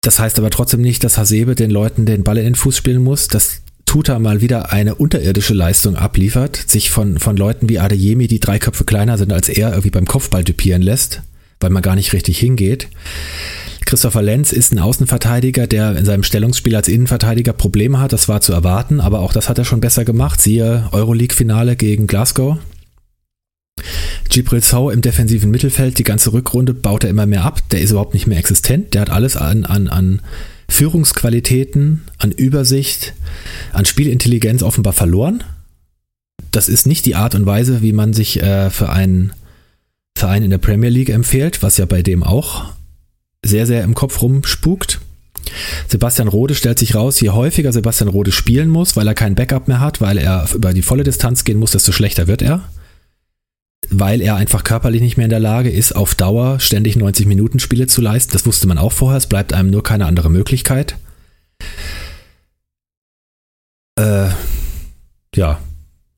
[0.01, 3.01] Das heißt aber trotzdem nicht, dass Hasebe den Leuten den Ball in den Fuß spielen
[3.01, 8.27] muss, dass Tuta mal wieder eine unterirdische Leistung abliefert, sich von, von Leuten wie Adeyemi,
[8.27, 11.21] die drei Köpfe kleiner sind als er, irgendwie beim Kopfball dupieren lässt,
[11.59, 12.88] weil man gar nicht richtig hingeht.
[13.85, 18.13] Christopher Lenz ist ein Außenverteidiger, der in seinem Stellungsspiel als Innenverteidiger Probleme hat.
[18.13, 20.41] Das war zu erwarten, aber auch das hat er schon besser gemacht.
[20.41, 22.57] Siehe Euroleague-Finale gegen Glasgow.
[24.29, 27.61] Gibril Sau im defensiven Mittelfeld, die ganze Rückrunde baut er immer mehr ab.
[27.69, 28.93] Der ist überhaupt nicht mehr existent.
[28.93, 30.21] Der hat alles an, an, an
[30.69, 33.13] Führungsqualitäten, an Übersicht,
[33.73, 35.43] an Spielintelligenz offenbar verloren.
[36.51, 39.33] Das ist nicht die Art und Weise, wie man sich äh, für einen
[40.17, 42.73] Verein in der Premier League empfiehlt, was ja bei dem auch
[43.43, 44.99] sehr, sehr im Kopf rumspukt.
[45.88, 49.67] Sebastian Rode stellt sich raus, je häufiger Sebastian Rode spielen muss, weil er kein Backup
[49.67, 52.69] mehr hat, weil er über die volle Distanz gehen muss, desto schlechter wird er.
[53.89, 57.60] Weil er einfach körperlich nicht mehr in der Lage ist, auf Dauer ständig 90 Minuten
[57.60, 58.32] Spiele zu leisten.
[58.32, 60.95] Das wusste man auch vorher, es bleibt einem nur keine andere Möglichkeit.
[63.99, 64.29] Äh,
[65.36, 65.60] ja,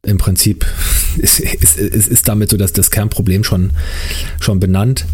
[0.04, 0.66] im Prinzip
[1.18, 3.72] ist, ist, ist, ist damit so dass das Kernproblem schon,
[4.40, 5.06] schon benannt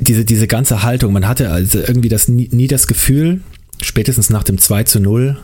[0.00, 3.40] diese, diese ganze Haltung, man hatte also irgendwie das nie, nie das Gefühl,
[3.82, 5.36] spätestens nach dem 2 zu 0,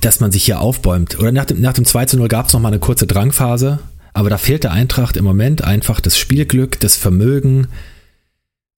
[0.00, 1.18] dass man sich hier aufbäumt.
[1.18, 3.78] Oder nach dem, nach dem 2 zu 0 gab es nochmal eine kurze Drangphase,
[4.12, 7.68] aber da fehlt der Eintracht im Moment einfach das Spielglück, das Vermögen,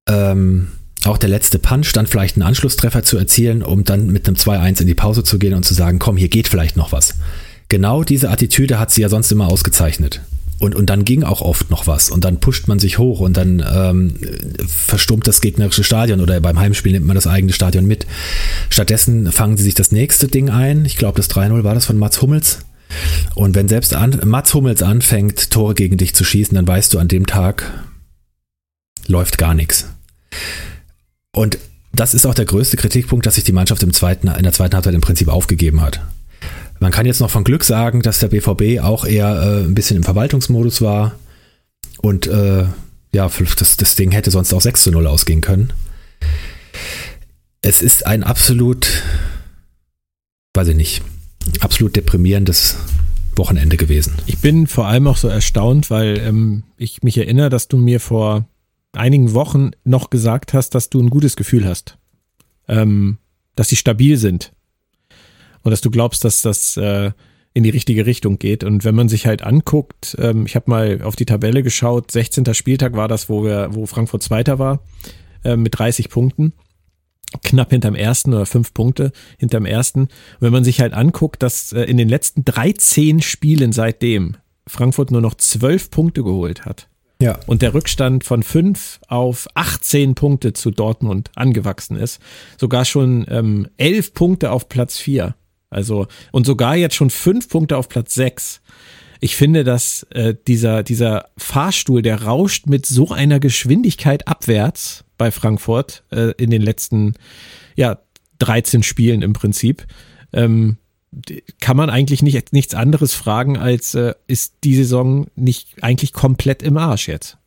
[0.09, 0.68] ähm,
[1.05, 4.81] auch der letzte Punch, dann vielleicht einen Anschlusstreffer zu erzielen, um dann mit einem 2-1
[4.83, 7.16] in die Pause zu gehen und zu sagen, komm, hier geht vielleicht noch was.
[7.68, 10.20] Genau diese Attitüde hat sie ja sonst immer ausgezeichnet.
[10.64, 13.37] Und, und dann ging auch oft noch was und dann pusht man sich hoch und
[13.37, 14.14] dann ähm,
[14.66, 18.07] verstummt das gegnerische Stadion oder beim Heimspiel nimmt man das eigene Stadion mit.
[18.70, 20.87] Stattdessen fangen sie sich das nächste Ding ein.
[20.87, 22.61] Ich glaube, das 3-0 war das von Mats Hummels.
[23.35, 26.98] Und wenn selbst an, Mats Hummels anfängt, Tore gegen dich zu schießen, dann weißt du,
[26.98, 27.85] an dem Tag
[29.07, 29.90] läuft gar nichts.
[31.37, 31.59] Und
[31.92, 34.77] das ist auch der größte Kritikpunkt, dass sich die Mannschaft im zweiten, in der zweiten
[34.77, 36.00] Halbzeit im Prinzip aufgegeben hat.
[36.85, 39.97] Man kann jetzt noch von Glück sagen, dass der BVB auch eher äh, ein bisschen
[39.97, 41.18] im Verwaltungsmodus war
[42.03, 42.66] und äh,
[43.11, 45.73] ja, das, das Ding hätte sonst auch 6 zu 0 ausgehen können.
[47.62, 49.03] Es ist ein absolut,
[50.53, 51.03] weiß ich nicht,
[51.61, 52.77] absolut deprimierendes
[53.35, 54.16] Wochenende gewesen.
[54.27, 57.99] Ich bin vor allem auch so erstaunt, weil ähm, ich mich erinnere, dass du mir
[57.99, 58.47] vor
[58.92, 61.97] einigen Wochen noch gesagt hast, dass du ein gutes Gefühl hast.
[62.68, 63.16] Ähm,
[63.57, 64.53] dass sie stabil sind
[65.64, 67.11] und dass du glaubst, dass das äh,
[67.55, 68.64] in die richtige Richtung geht.
[68.64, 72.53] Und wenn man sich halt anguckt, ähm, ich habe mal auf die Tabelle geschaut, 16.
[72.55, 74.83] Spieltag war das, wo wir, wo Frankfurt Zweiter war,
[75.44, 76.53] äh, mit 30 Punkten.
[77.42, 80.03] Knapp hinterm ersten oder fünf Punkte hinterm ersten.
[80.03, 85.11] Und wenn man sich halt anguckt, dass äh, in den letzten 13 Spielen seitdem Frankfurt
[85.11, 86.88] nur noch zwölf Punkte geholt hat.
[87.20, 87.38] Ja.
[87.46, 92.20] Und der Rückstand von fünf auf 18 Punkte zu Dortmund angewachsen ist.
[92.59, 95.37] Sogar schon ähm, elf Punkte auf Platz vier.
[95.75, 98.61] Also, und sogar jetzt schon fünf Punkte auf Platz sechs.
[99.21, 105.31] Ich finde, dass äh, dieser, dieser Fahrstuhl, der rauscht mit so einer Geschwindigkeit abwärts, bei
[105.31, 107.15] Frankfurt äh, in den letzten
[107.77, 107.99] ja,
[108.39, 109.87] 13 Spielen im Prinzip.
[110.33, 110.79] Ähm,
[111.61, 116.63] kann man eigentlich nicht, nichts anderes fragen, als äh, ist die Saison nicht eigentlich komplett
[116.63, 117.39] im Arsch jetzt?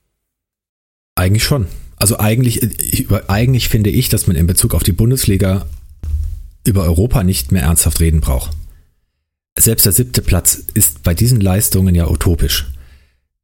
[1.16, 1.68] Eigentlich schon.
[1.98, 5.66] Also eigentlich, ich, eigentlich finde ich, dass man in Bezug auf die Bundesliga
[6.68, 8.52] über Europa nicht mehr ernsthaft reden braucht.
[9.58, 12.68] Selbst der siebte Platz ist bei diesen Leistungen ja utopisch.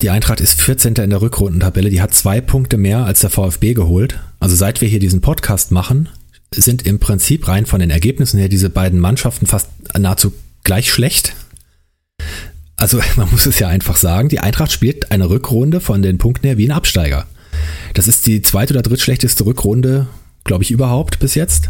[0.02, 0.96] Die Eintracht ist 14.
[0.96, 4.20] in der Rückrundentabelle, die hat zwei Punkte mehr als der VfB geholt.
[4.40, 6.10] Also seit wir hier diesen Podcast machen,
[6.54, 10.34] sind im Prinzip rein von den Ergebnissen her diese beiden Mannschaften fast nahezu
[10.64, 11.34] gleich schlecht.
[12.76, 16.48] Also man muss es ja einfach sagen, die Eintracht spielt eine Rückrunde von den Punkten
[16.48, 17.26] her wie ein Absteiger.
[17.94, 20.08] Das ist die zweite oder drittschlechteste Rückrunde,
[20.44, 21.70] glaube ich, überhaupt bis jetzt.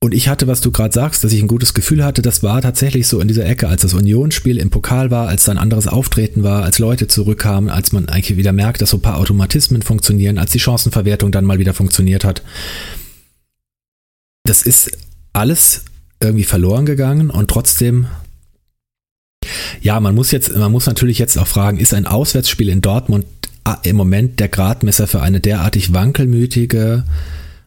[0.00, 2.60] Und ich hatte, was du gerade sagst, dass ich ein gutes Gefühl hatte, das war
[2.60, 6.42] tatsächlich so in dieser Ecke, als das Unionsspiel im Pokal war, als dann anderes Auftreten
[6.42, 10.36] war, als Leute zurückkamen, als man eigentlich wieder merkt, dass so ein paar Automatismen funktionieren,
[10.36, 12.42] als die Chancenverwertung dann mal wieder funktioniert hat.
[14.44, 14.90] Das ist
[15.32, 15.84] alles
[16.20, 18.06] irgendwie verloren gegangen und trotzdem
[19.80, 23.26] ja, man muss jetzt, man muss natürlich jetzt auch fragen, ist ein Auswärtsspiel in Dortmund
[23.64, 27.04] ah, im Moment der Gradmesser für eine derartig wankelmütige,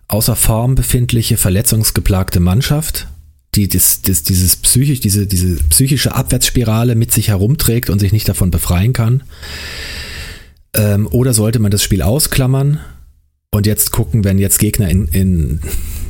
[0.07, 3.07] außer Form befindliche, verletzungsgeplagte Mannschaft,
[3.55, 8.29] die das, das, dieses psychisch, diese, diese psychische Abwärtsspirale mit sich herumträgt und sich nicht
[8.29, 9.23] davon befreien kann?
[10.73, 12.79] Ähm, oder sollte man das Spiel ausklammern
[13.51, 15.61] und jetzt gucken, wenn jetzt Gegner in, in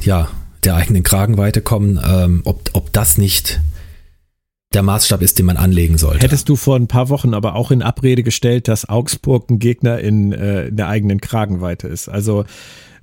[0.01, 0.29] ja,
[0.63, 3.62] der eigenen Kragenweite kommen, ähm, ob, ob das nicht
[4.73, 6.25] der Maßstab ist, den man anlegen sollte.
[6.25, 9.99] Hättest du vor ein paar Wochen aber auch in Abrede gestellt, dass Augsburg ein Gegner
[9.99, 12.10] in, äh, in der eigenen Kragenweite ist.
[12.10, 12.43] Also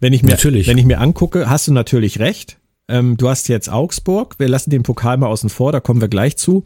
[0.01, 0.67] wenn ich mir, natürlich.
[0.67, 2.59] wenn ich mir angucke, hast du natürlich recht.
[2.87, 6.09] Ähm, du hast jetzt Augsburg, wir lassen den Pokal mal außen vor, da kommen wir
[6.09, 6.65] gleich zu.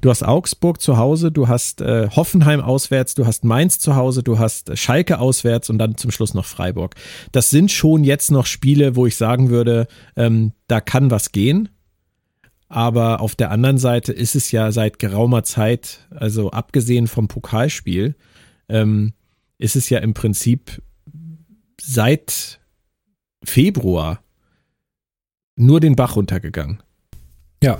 [0.00, 4.24] Du hast Augsburg zu Hause, du hast äh, Hoffenheim auswärts, du hast Mainz zu Hause,
[4.24, 6.96] du hast Schalke auswärts und dann zum Schluss noch Freiburg.
[7.30, 11.68] Das sind schon jetzt noch Spiele, wo ich sagen würde, ähm, da kann was gehen.
[12.68, 18.16] Aber auf der anderen Seite ist es ja seit geraumer Zeit, also abgesehen vom Pokalspiel,
[18.68, 19.12] ähm,
[19.58, 20.82] ist es ja im Prinzip
[21.80, 22.59] seit
[23.42, 24.22] Februar
[25.56, 26.82] nur den Bach runtergegangen.
[27.62, 27.78] Ja.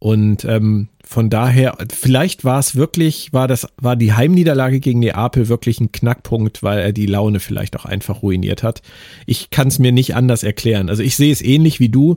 [0.00, 5.48] Und ähm, von daher, vielleicht war es wirklich, war das, war die Heimniederlage gegen Neapel
[5.48, 8.80] wirklich ein Knackpunkt, weil er die Laune vielleicht auch einfach ruiniert hat.
[9.26, 10.88] Ich kann es mir nicht anders erklären.
[10.88, 12.16] Also ich sehe es ähnlich wie du.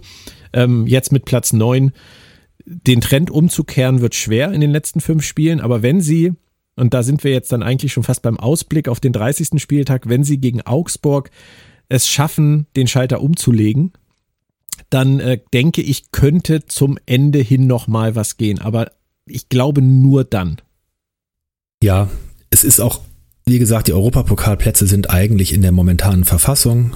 [0.54, 1.92] Ähm, jetzt mit Platz neun
[2.66, 6.34] den Trend umzukehren wird schwer in den letzten fünf Spielen, aber wenn sie,
[6.76, 9.62] und da sind wir jetzt dann eigentlich schon fast beim Ausblick auf den 30.
[9.62, 11.32] Spieltag, wenn sie gegen Augsburg
[11.92, 13.92] es schaffen, den Schalter umzulegen,
[14.90, 18.60] dann äh, denke ich, könnte zum Ende hin noch mal was gehen.
[18.60, 18.92] Aber
[19.26, 20.58] ich glaube nur dann.
[21.84, 22.10] Ja,
[22.50, 23.02] es ist auch,
[23.46, 26.96] wie gesagt, die Europapokalplätze sind eigentlich in der momentanen Verfassung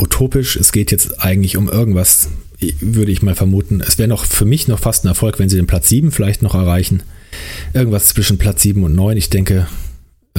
[0.00, 0.56] utopisch.
[0.56, 2.28] Es geht jetzt eigentlich um irgendwas,
[2.80, 3.80] würde ich mal vermuten.
[3.80, 6.42] Es wäre noch für mich noch fast ein Erfolg, wenn sie den Platz 7 vielleicht
[6.42, 7.02] noch erreichen.
[7.74, 9.16] Irgendwas zwischen Platz 7 und 9.
[9.16, 9.66] Ich denke,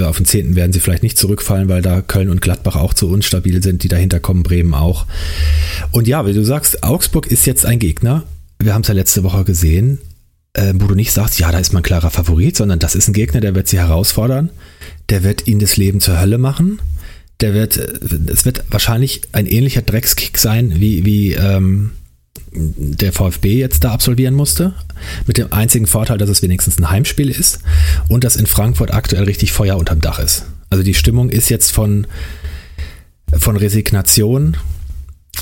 [0.07, 0.55] auf den 10.
[0.55, 3.87] werden sie vielleicht nicht zurückfallen, weil da Köln und Gladbach auch zu unstabil sind, die
[3.87, 5.05] dahinter kommen, Bremen auch.
[5.91, 8.23] Und ja, wie du sagst, Augsburg ist jetzt ein Gegner.
[8.59, 9.99] Wir haben es ja letzte Woche gesehen,
[10.53, 13.13] äh, wo du nicht sagst, ja, da ist mein klarer Favorit, sondern das ist ein
[13.13, 14.49] Gegner, der wird sie herausfordern,
[15.09, 16.79] der wird ihnen das Leben zur Hölle machen.
[17.41, 17.87] Der wird, äh,
[18.27, 21.91] es wird wahrscheinlich ein ähnlicher Dreckskick sein, wie, wie ähm,
[22.51, 24.73] der VfB jetzt da absolvieren musste.
[25.27, 27.59] Mit dem einzigen Vorteil, dass es wenigstens ein Heimspiel ist
[28.07, 30.45] und dass in Frankfurt aktuell richtig Feuer unterm Dach ist.
[30.69, 32.07] Also die Stimmung ist jetzt von,
[33.37, 34.57] von Resignation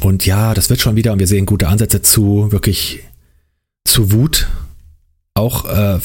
[0.02, 3.04] und ja, das wird schon wieder und wir sehen gute Ansätze zu wirklich
[3.86, 4.48] zu Wut.
[5.34, 6.00] Auch äh,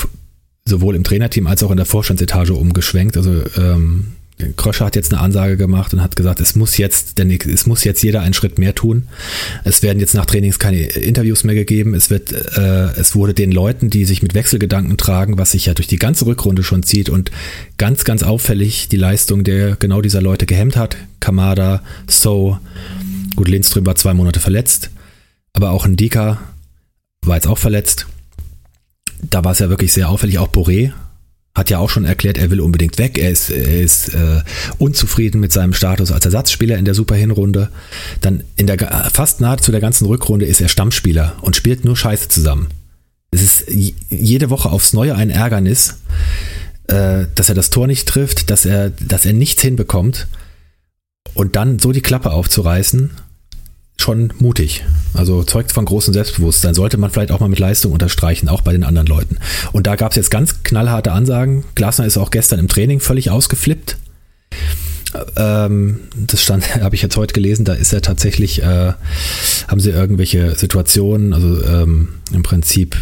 [0.65, 3.17] sowohl im Trainerteam als auch in der Vorstandsetage umgeschwenkt.
[3.17, 4.12] Also ähm,
[4.57, 7.85] Kröscher hat jetzt eine Ansage gemacht und hat gesagt, es muss jetzt, denn es muss
[7.85, 9.09] jetzt jeder einen Schritt mehr tun.
[9.64, 11.95] Es werden jetzt nach Trainings keine Interviews mehr gegeben.
[11.95, 15.75] Es wird, äh, es wurde den Leuten, die sich mit Wechselgedanken tragen, was sich ja
[15.75, 17.31] durch die ganze Rückrunde schon zieht und
[17.79, 20.97] ganz, ganz auffällig die Leistung der genau dieser Leute gehemmt hat.
[21.21, 22.59] Kamada, So,
[23.37, 24.90] gut, Lindström war zwei Monate verletzt,
[25.53, 26.40] aber auch ein Dika
[27.25, 28.07] war jetzt auch verletzt.
[29.31, 30.38] Da war es ja wirklich sehr auffällig.
[30.38, 30.92] Auch Boré
[31.55, 33.19] hat ja auch schon erklärt, er will unbedingt weg.
[33.19, 34.43] Er ist, er ist äh,
[34.79, 37.69] unzufrieden mit seinem Status als Ersatzspieler in der Super-Hinrunde.
[38.23, 42.29] Dann in der fast nahezu der ganzen Rückrunde ist er Stammspieler und spielt nur Scheiße
[42.29, 42.69] zusammen.
[43.31, 43.65] Es ist
[44.11, 45.97] jede Woche aufs Neue ein Ärgernis,
[46.88, 50.29] äh, dass er das Tor nicht trifft, dass er, dass er nichts hinbekommt.
[51.35, 53.11] Und dann so die Klappe aufzureißen
[53.98, 54.85] schon mutig.
[55.14, 56.74] Also zeugt von großem Selbstbewusstsein.
[56.74, 59.38] Sollte man vielleicht auch mal mit Leistung unterstreichen, auch bei den anderen Leuten.
[59.72, 61.64] Und da gab es jetzt ganz knallharte Ansagen.
[61.74, 63.96] Glasner ist auch gestern im Training völlig ausgeflippt.
[65.37, 68.92] Ähm, das stand, habe ich jetzt heute gelesen, da ist er tatsächlich, äh,
[69.68, 72.96] haben sie irgendwelche Situationen, also ähm, im Prinzip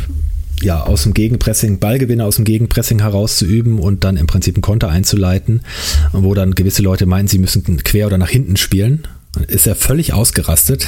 [0.63, 4.91] ja, aus dem Gegenpressing, Ballgewinne aus dem Gegenpressing herauszuüben und dann im Prinzip einen Konter
[4.91, 5.63] einzuleiten,
[6.13, 9.07] wo dann gewisse Leute meinen, sie müssen quer oder nach hinten spielen.
[9.47, 10.87] Ist er völlig ausgerastet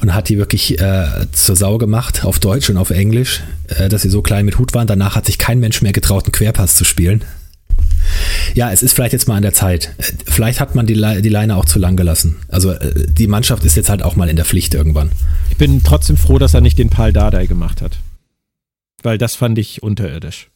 [0.00, 4.02] und hat die wirklich äh, zur Sau gemacht, auf Deutsch und auf Englisch, äh, dass
[4.02, 4.86] sie so klein mit Hut waren.
[4.86, 7.24] Danach hat sich kein Mensch mehr getraut, einen Querpass zu spielen.
[8.54, 9.94] Ja, es ist vielleicht jetzt mal an der Zeit.
[10.26, 12.36] Vielleicht hat man die, Le die Leine auch zu lang gelassen.
[12.48, 15.10] Also äh, die Mannschaft ist jetzt halt auch mal in der Pflicht irgendwann.
[15.50, 17.98] Ich bin trotzdem froh, dass er nicht den Pal Dardai gemacht hat.
[19.02, 20.50] Weil das fand ich unterirdisch.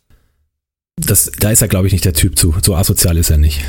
[0.97, 2.55] Das, da ist er, glaube ich, nicht der Typ zu.
[2.62, 3.61] So asozial ist er nicht.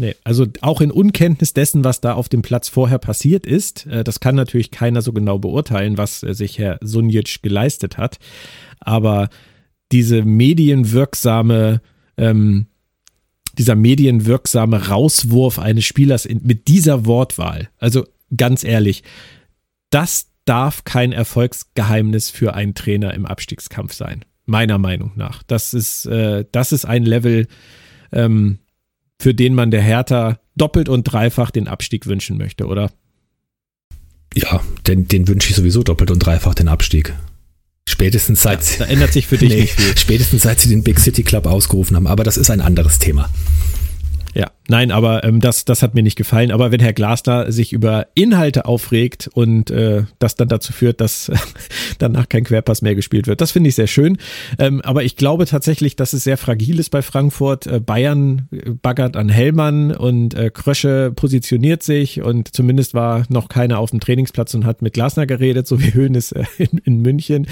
[0.00, 4.04] Nee, also auch in Unkenntnis dessen, was da auf dem Platz vorher passiert ist, äh,
[4.04, 8.20] das kann natürlich keiner so genau beurteilen, was äh, sich Herr Sunjic geleistet hat.
[8.78, 9.28] Aber
[9.90, 11.82] diese medienwirksame,
[12.16, 12.68] ähm,
[13.54, 18.06] dieser medienwirksame Rauswurf eines Spielers in, mit dieser Wortwahl, also
[18.36, 19.02] ganz ehrlich,
[19.90, 24.24] das darf kein Erfolgsgeheimnis für einen Trainer im Abstiegskampf sein.
[24.46, 25.42] Meiner Meinung nach.
[25.42, 27.48] Das ist, äh, das ist ein Level,
[28.12, 28.60] ähm,
[29.20, 32.90] für den man der Hertha doppelt und dreifach den Abstieg wünschen möchte, oder?
[34.34, 37.14] Ja, den, den wünsche ich sowieso doppelt und dreifach den Abstieg.
[37.88, 38.78] Spätestens seit.
[38.78, 39.96] Ja, da ändert sich für dich nee, nicht viel.
[39.96, 42.06] Spätestens seit sie den Big City Club ausgerufen haben.
[42.06, 43.30] Aber das ist ein anderes Thema.
[44.38, 46.52] Ja, nein, aber ähm, das, das hat mir nicht gefallen.
[46.52, 51.32] Aber wenn Herr Glasner sich über Inhalte aufregt und äh, das dann dazu führt, dass
[51.98, 54.16] danach kein Querpass mehr gespielt wird, das finde ich sehr schön.
[54.60, 57.66] Ähm, aber ich glaube tatsächlich, dass es sehr fragil ist bei Frankfurt.
[57.66, 63.48] Äh, Bayern äh, baggert an Hellmann und äh, Krösche positioniert sich und zumindest war noch
[63.48, 67.02] keiner auf dem Trainingsplatz und hat mit Glasner geredet, so wie Höhnes äh, in, in
[67.02, 67.48] München.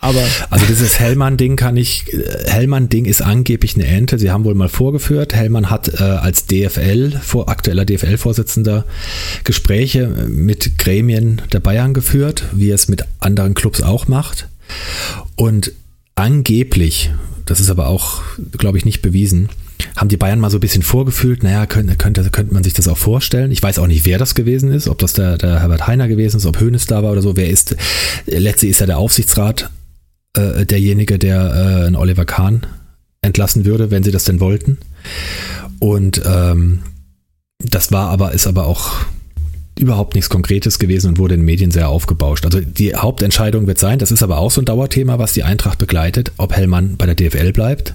[0.00, 4.18] Aber also dieses Hellmann-Ding kann ich, äh, Hellmann-Ding ist angeblich eine Ente.
[4.18, 5.32] Sie haben wohl mal vorgeführt.
[5.32, 8.86] Hellmann hat äh, als DFL, vor, aktueller DFL-Vorsitzender,
[9.44, 14.48] Gespräche mit Gremien der Bayern geführt, wie er es mit anderen Clubs auch macht.
[15.36, 15.72] Und
[16.14, 17.10] angeblich,
[17.44, 18.22] das ist aber auch,
[18.56, 19.50] glaube ich, nicht bewiesen,
[19.96, 22.88] haben die Bayern mal so ein bisschen vorgefühlt, naja, könnte, könnte, könnte man sich das
[22.88, 23.50] auch vorstellen.
[23.52, 26.38] Ich weiß auch nicht, wer das gewesen ist, ob das der, der Herbert Heiner gewesen
[26.38, 27.36] ist, ob Hönes da war oder so.
[27.36, 27.76] Wer ist,
[28.24, 29.68] letztlich ist ja der Aufsichtsrat
[30.36, 31.36] äh, derjenige, der
[31.82, 32.66] äh, einen Oliver Kahn
[33.24, 34.78] entlassen würde, wenn sie das denn wollten.
[35.80, 36.80] Und ähm,
[37.58, 38.92] das war aber, ist aber auch
[39.78, 42.44] überhaupt nichts Konkretes gewesen und wurde in den Medien sehr aufgebauscht.
[42.44, 45.78] Also die Hauptentscheidung wird sein, das ist aber auch so ein Dauerthema, was die Eintracht
[45.78, 47.94] begleitet, ob Hellmann bei der DFL bleibt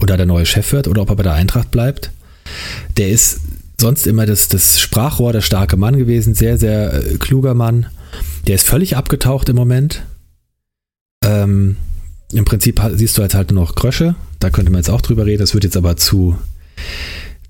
[0.00, 2.10] oder der neue Chef wird oder ob er bei der Eintracht bleibt.
[2.96, 3.40] Der ist
[3.80, 7.86] sonst immer das, das Sprachrohr, der starke Mann gewesen, sehr, sehr äh, kluger Mann.
[8.46, 10.02] Der ist völlig abgetaucht im Moment.
[11.24, 11.76] Ähm,
[12.32, 14.14] Im Prinzip siehst du jetzt halt nur noch Krösche.
[14.38, 15.40] Da könnte man jetzt auch drüber reden.
[15.40, 16.36] Das wird jetzt aber zu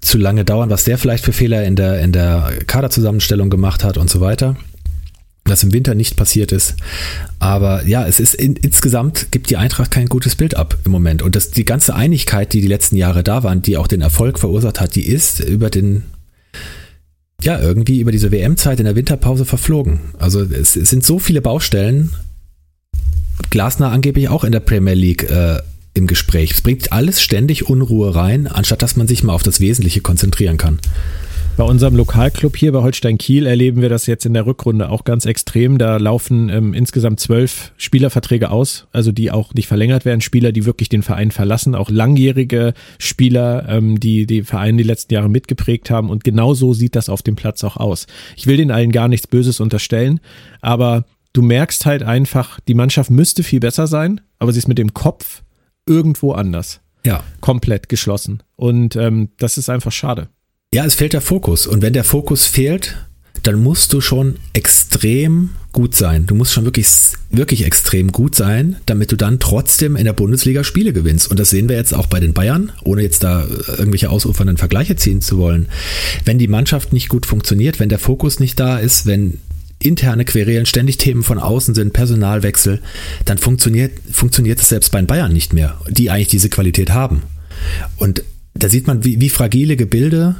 [0.00, 3.98] zu lange dauern, was der vielleicht für Fehler in der, in der Kaderzusammenstellung gemacht hat
[3.98, 4.56] und so weiter.
[5.44, 6.76] Was im Winter nicht passiert ist.
[7.38, 11.22] Aber ja, es ist in, insgesamt gibt die Eintracht kein gutes Bild ab im Moment.
[11.22, 14.38] Und das, die ganze Einigkeit, die die letzten Jahre da waren, die auch den Erfolg
[14.38, 16.04] verursacht hat, die ist über den,
[17.42, 20.00] ja, irgendwie über diese WM-Zeit in der Winterpause verflogen.
[20.18, 22.14] Also es, es sind so viele Baustellen.
[23.50, 25.58] Glasner angeblich auch in der Premier League äh,
[25.94, 26.52] im Gespräch.
[26.52, 30.56] Es bringt alles ständig Unruhe rein, anstatt dass man sich mal auf das Wesentliche konzentrieren
[30.56, 30.78] kann.
[31.58, 35.02] Bei unserem Lokalclub hier bei Holstein Kiel erleben wir das jetzt in der Rückrunde auch
[35.02, 35.76] ganz extrem.
[35.76, 40.20] Da laufen ähm, insgesamt zwölf Spielerverträge aus, also die auch nicht verlängert werden.
[40.20, 45.14] Spieler, die wirklich den Verein verlassen, auch langjährige Spieler, ähm, die die Verein die letzten
[45.14, 46.10] Jahre mitgeprägt haben.
[46.10, 48.06] Und genau so sieht das auf dem Platz auch aus.
[48.36, 50.20] Ich will den allen gar nichts Böses unterstellen,
[50.60, 54.78] aber du merkst halt einfach, die Mannschaft müsste viel besser sein, aber sie ist mit
[54.78, 55.42] dem Kopf
[55.86, 56.80] irgendwo anders.
[57.04, 57.22] Ja.
[57.40, 58.42] Komplett geschlossen.
[58.56, 60.28] Und ähm, das ist einfach schade.
[60.74, 61.66] Ja, es fehlt der Fokus.
[61.66, 62.96] Und wenn der Fokus fehlt,
[63.42, 66.26] dann musst du schon extrem gut sein.
[66.26, 66.88] Du musst schon wirklich,
[67.30, 71.30] wirklich extrem gut sein, damit du dann trotzdem in der Bundesliga Spiele gewinnst.
[71.30, 74.96] Und das sehen wir jetzt auch bei den Bayern, ohne jetzt da irgendwelche ausufernden Vergleiche
[74.96, 75.68] ziehen zu wollen.
[76.24, 79.38] Wenn die Mannschaft nicht gut funktioniert, wenn der Fokus nicht da ist, wenn
[79.80, 82.80] interne Querelen, ständig Themen von außen sind, Personalwechsel,
[83.24, 87.22] dann funktioniert, funktioniert es selbst bei den Bayern nicht mehr, die eigentlich diese Qualität haben.
[87.96, 88.22] Und
[88.54, 90.36] da sieht man, wie, wie fragile Gebilde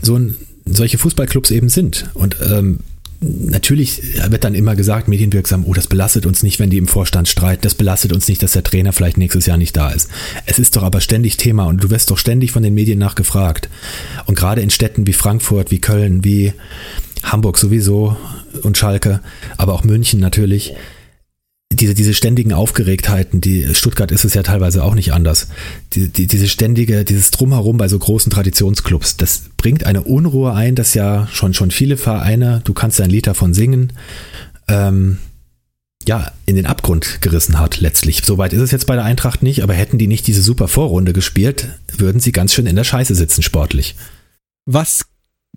[0.00, 2.10] so ein, solche Fußballclubs eben sind.
[2.14, 2.80] Und ähm,
[3.20, 7.28] natürlich wird dann immer gesagt, medienwirksam, oh, das belastet uns nicht, wenn die im Vorstand
[7.28, 10.08] streiten, das belastet uns nicht, dass der Trainer vielleicht nächstes Jahr nicht da ist.
[10.46, 13.68] Es ist doch aber ständig Thema und du wirst doch ständig von den Medien nachgefragt.
[14.26, 16.52] Und gerade in Städten wie Frankfurt, wie Köln, wie
[17.22, 18.16] Hamburg sowieso
[18.62, 19.20] und Schalke,
[19.56, 20.70] aber auch München natürlich.
[20.70, 20.76] Die
[21.82, 25.48] diese, diese ständigen Aufgeregtheiten, die Stuttgart ist es ja teilweise auch nicht anders.
[25.94, 30.74] Die, die, diese ständige, dieses Drumherum bei so großen Traditionsclubs, das bringt eine Unruhe ein,
[30.74, 33.92] dass ja schon, schon viele Vereine, du kannst ja ein Lied davon singen,
[34.68, 35.18] ähm,
[36.06, 38.22] ja, in den Abgrund gerissen hat letztlich.
[38.24, 41.12] Soweit ist es jetzt bei der Eintracht nicht, aber hätten die nicht diese super Vorrunde
[41.12, 43.94] gespielt, würden sie ganz schön in der Scheiße sitzen sportlich.
[44.66, 45.06] Was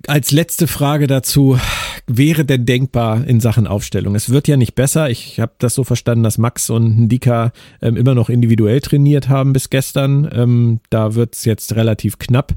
[0.08, 1.60] als letzte Frage dazu
[2.08, 4.16] wäre denn denkbar in Sachen Aufstellung?
[4.16, 5.10] Es wird ja nicht besser.
[5.10, 9.54] Ich habe das so verstanden, dass Max und Ndika ähm, immer noch individuell trainiert haben
[9.54, 10.30] bis gestern.
[10.32, 12.54] Ähm, da wird es jetzt relativ knapp.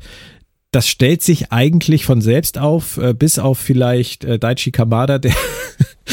[0.71, 5.33] Das stellt sich eigentlich von selbst auf, äh, bis auf vielleicht äh, Daichi Kamada, der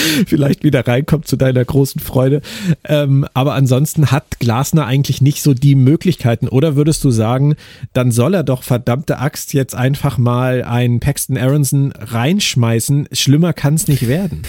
[0.27, 2.41] vielleicht wieder reinkommt zu deiner großen Freude.
[2.83, 6.47] Ähm, aber ansonsten hat Glasner eigentlich nicht so die Möglichkeiten.
[6.47, 7.55] Oder würdest du sagen,
[7.93, 13.09] dann soll er doch verdammte Axt jetzt einfach mal einen Paxton Aronson reinschmeißen?
[13.11, 14.43] Schlimmer kann es nicht werden.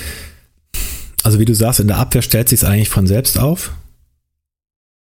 [1.22, 3.72] Also wie du sagst, in der Abwehr stellt sich es eigentlich von selbst auf.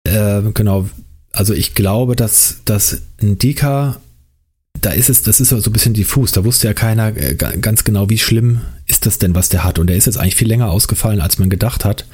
[0.04, 0.88] Äh, genau.
[1.32, 3.96] Also ich glaube, dass, dass ein Dika
[4.80, 6.32] da ist es, das ist so ein bisschen diffus.
[6.32, 8.60] Da wusste ja keiner äh, ganz genau, wie schlimm
[9.00, 9.78] ist das denn, was der hat.
[9.78, 12.04] Und der ist jetzt eigentlich viel länger ausgefallen, als man gedacht hat.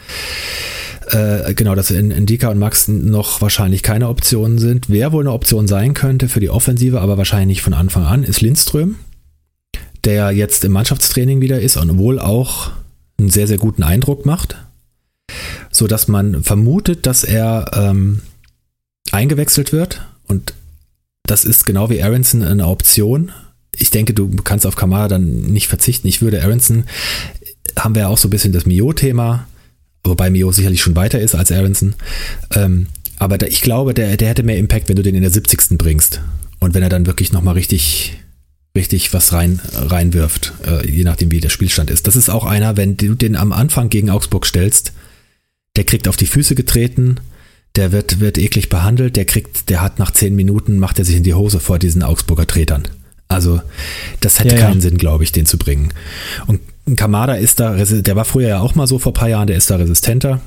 [1.08, 4.88] Äh, genau, dass in, Indika und Max noch wahrscheinlich keine Optionen sind.
[4.88, 8.22] Wer wohl eine Option sein könnte für die Offensive, aber wahrscheinlich nicht von Anfang an,
[8.22, 8.96] ist Lindström,
[10.04, 12.70] der jetzt im Mannschaftstraining wieder ist und wohl auch
[13.18, 14.56] einen sehr, sehr guten Eindruck macht.
[15.72, 18.22] So dass man vermutet, dass er ähm,
[19.10, 20.54] eingewechselt wird und
[21.24, 23.32] das ist genau wie Aronson eine Option.
[23.78, 26.08] Ich denke, du kannst auf Kamara dann nicht verzichten.
[26.08, 26.84] Ich würde Aronson,
[27.78, 29.46] haben wir ja auch so ein bisschen das Mio-Thema,
[30.04, 31.94] wobei Mio sicherlich schon weiter ist als Aronson.
[32.54, 32.86] Ähm,
[33.18, 35.78] aber da, ich glaube, der, der hätte mehr Impact, wenn du den in der 70.
[35.78, 36.20] bringst.
[36.58, 38.16] Und wenn er dann wirklich nochmal richtig,
[38.76, 42.06] richtig was rein, reinwirft, äh, je nachdem wie der Spielstand ist.
[42.06, 44.92] Das ist auch einer, wenn du den am Anfang gegen Augsburg stellst,
[45.76, 47.16] der kriegt auf die Füße getreten,
[47.76, 51.16] der wird, wird eklig behandelt, der kriegt, der hat nach zehn Minuten, macht er sich
[51.16, 52.88] in die Hose vor diesen Augsburger Tretern.
[53.28, 53.60] Also,
[54.20, 54.80] das hätte ja, keinen ja.
[54.82, 55.92] Sinn, glaube ich, den zu bringen.
[56.46, 56.60] Und
[56.96, 59.56] Kamada ist da, der war früher ja auch mal so vor ein paar Jahren, der
[59.56, 60.40] ist da resistenter.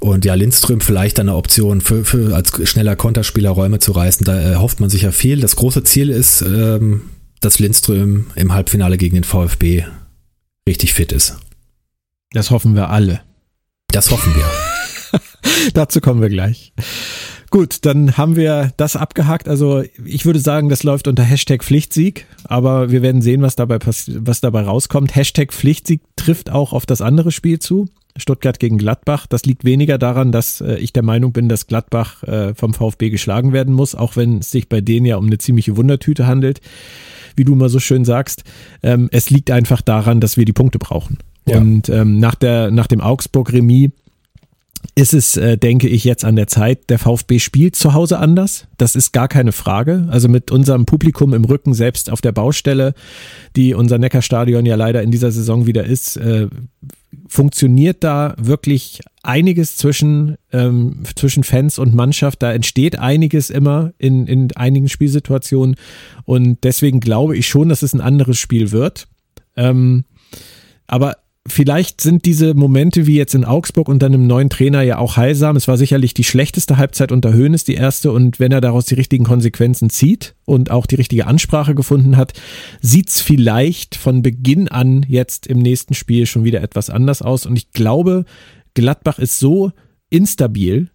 [0.00, 4.24] Und ja, Lindström vielleicht eine Option für, für als schneller Konterspieler Räume zu reißen.
[4.24, 5.40] Da erhofft man sich ja viel.
[5.40, 7.02] Das große Ziel ist, ähm,
[7.40, 9.84] dass Lindström im Halbfinale gegen den VfB
[10.68, 11.36] richtig fit ist.
[12.32, 13.20] Das hoffen wir alle.
[13.88, 15.20] Das hoffen wir.
[15.74, 16.72] Dazu kommen wir gleich.
[17.50, 19.48] Gut, dann haben wir das abgehakt.
[19.48, 23.78] Also ich würde sagen, das läuft unter Hashtag Pflichtsieg, aber wir werden sehen, was dabei,
[23.84, 25.16] was dabei rauskommt.
[25.16, 27.88] Hashtag Pflichtsieg trifft auch auf das andere Spiel zu.
[28.16, 29.26] Stuttgart gegen Gladbach.
[29.26, 33.10] Das liegt weniger daran, dass äh, ich der Meinung bin, dass Gladbach äh, vom VfB
[33.10, 36.60] geschlagen werden muss, auch wenn es sich bei denen ja um eine ziemliche Wundertüte handelt,
[37.36, 38.44] wie du mal so schön sagst.
[38.82, 41.18] Ähm, es liegt einfach daran, dass wir die Punkte brauchen.
[41.46, 41.58] Ja.
[41.58, 43.90] Und ähm, nach, der, nach dem Augsburg-Remis
[44.94, 46.90] ist es, äh, denke ich, jetzt an der Zeit.
[46.90, 48.66] Der VfB spielt zu Hause anders.
[48.78, 50.08] Das ist gar keine Frage.
[50.10, 52.94] Also mit unserem Publikum im Rücken, selbst auf der Baustelle,
[53.56, 56.48] die unser Neckarstadion ja leider in dieser Saison wieder ist, äh,
[57.28, 62.42] funktioniert da wirklich einiges zwischen, ähm, zwischen Fans und Mannschaft.
[62.42, 65.76] Da entsteht einiges immer in, in einigen Spielsituationen.
[66.24, 69.08] Und deswegen glaube ich schon, dass es ein anderes Spiel wird.
[69.56, 70.04] Ähm,
[70.86, 71.16] aber
[71.46, 75.56] vielleicht sind diese Momente wie jetzt in Augsburg dann im neuen Trainer ja auch heilsam.
[75.56, 78.12] Es war sicherlich die schlechteste Halbzeit unter Höhnes, die erste.
[78.12, 82.32] Und wenn er daraus die richtigen Konsequenzen zieht und auch die richtige Ansprache gefunden hat,
[82.80, 87.46] sieht's vielleicht von Beginn an jetzt im nächsten Spiel schon wieder etwas anders aus.
[87.46, 88.24] Und ich glaube,
[88.74, 89.72] Gladbach ist so
[90.10, 90.90] instabil,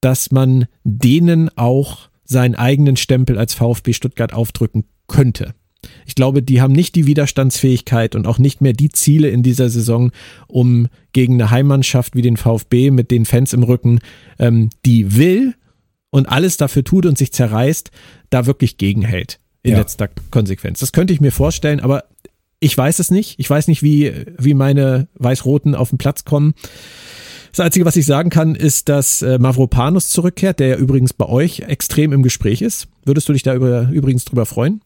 [0.00, 5.54] dass man denen auch seinen eigenen Stempel als VfB Stuttgart aufdrücken könnte.
[6.06, 9.68] Ich glaube, die haben nicht die Widerstandsfähigkeit und auch nicht mehr die Ziele in dieser
[9.68, 10.10] Saison,
[10.46, 14.00] um gegen eine Heimmannschaft wie den VfB mit den Fans im Rücken,
[14.38, 15.54] ähm, die will
[16.10, 17.90] und alles dafür tut und sich zerreißt,
[18.30, 19.78] da wirklich gegenhält in ja.
[19.78, 20.78] letzter Konsequenz.
[20.78, 22.04] Das könnte ich mir vorstellen, aber
[22.60, 23.38] ich weiß es nicht.
[23.38, 26.54] Ich weiß nicht, wie, wie meine Weiß-Roten auf den Platz kommen.
[27.50, 31.26] Das Einzige, was ich sagen kann, ist, dass äh, Mavropanos zurückkehrt, der ja übrigens bei
[31.26, 32.88] euch extrem im Gespräch ist.
[33.04, 34.80] Würdest du dich da über, übrigens drüber freuen?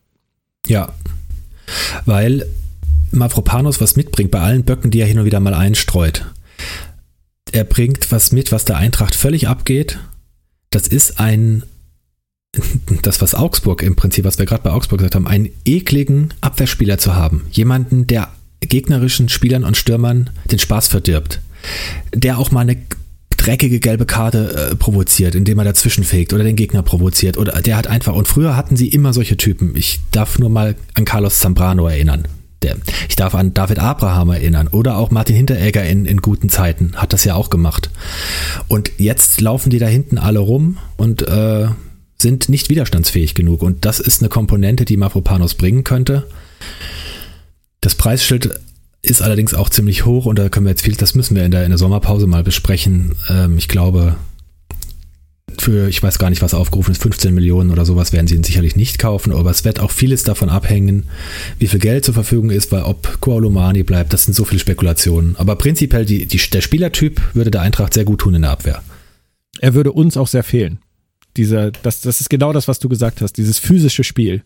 [0.66, 0.92] Ja,
[2.04, 2.46] weil
[3.10, 6.26] Mavropanos was mitbringt bei allen Böcken, die er hin und wieder mal einstreut.
[7.52, 9.98] Er bringt was mit, was der Eintracht völlig abgeht.
[10.70, 11.62] Das ist ein,
[13.02, 16.98] das was Augsburg im Prinzip, was wir gerade bei Augsburg gesagt haben, einen ekligen Abwehrspieler
[16.98, 17.46] zu haben.
[17.50, 18.28] Jemanden, der
[18.60, 21.40] gegnerischen Spielern und Stürmern den Spaß verdirbt.
[22.12, 22.76] Der auch mal eine
[23.38, 27.38] dreckige gelbe Karte äh, provoziert, indem er dazwischen fegt oder den Gegner provoziert.
[27.38, 29.74] Oder der hat einfach, und früher hatten sie immer solche Typen.
[29.74, 32.28] Ich darf nur mal an Carlos Zambrano erinnern.
[32.62, 32.76] Der,
[33.08, 37.12] ich darf an David Abraham erinnern oder auch Martin Hinteregger in, in guten Zeiten hat
[37.12, 37.88] das ja auch gemacht.
[38.66, 41.68] Und jetzt laufen die da hinten alle rum und äh,
[42.20, 43.62] sind nicht widerstandsfähig genug.
[43.62, 46.26] Und das ist eine Komponente, die Mavropanos bringen könnte.
[47.80, 48.58] Das Preisschild
[49.02, 51.50] ist allerdings auch ziemlich hoch und da können wir jetzt viel, das müssen wir in
[51.50, 53.14] der, in der Sommerpause mal besprechen.
[53.30, 54.16] Ähm, ich glaube,
[55.56, 58.44] für, ich weiß gar nicht, was aufgerufen ist, 15 Millionen oder sowas werden sie ihn
[58.44, 61.04] sicherlich nicht kaufen, aber es wird auch vieles davon abhängen,
[61.58, 65.36] wie viel Geld zur Verfügung ist, weil ob Koalomani bleibt, das sind so viele Spekulationen.
[65.36, 68.82] Aber prinzipiell, die, die, der Spielertyp würde der Eintracht sehr gut tun in der Abwehr.
[69.60, 70.78] Er würde uns auch sehr fehlen
[71.36, 74.42] dieser, das, das ist genau das, was du gesagt hast, dieses physische Spiel.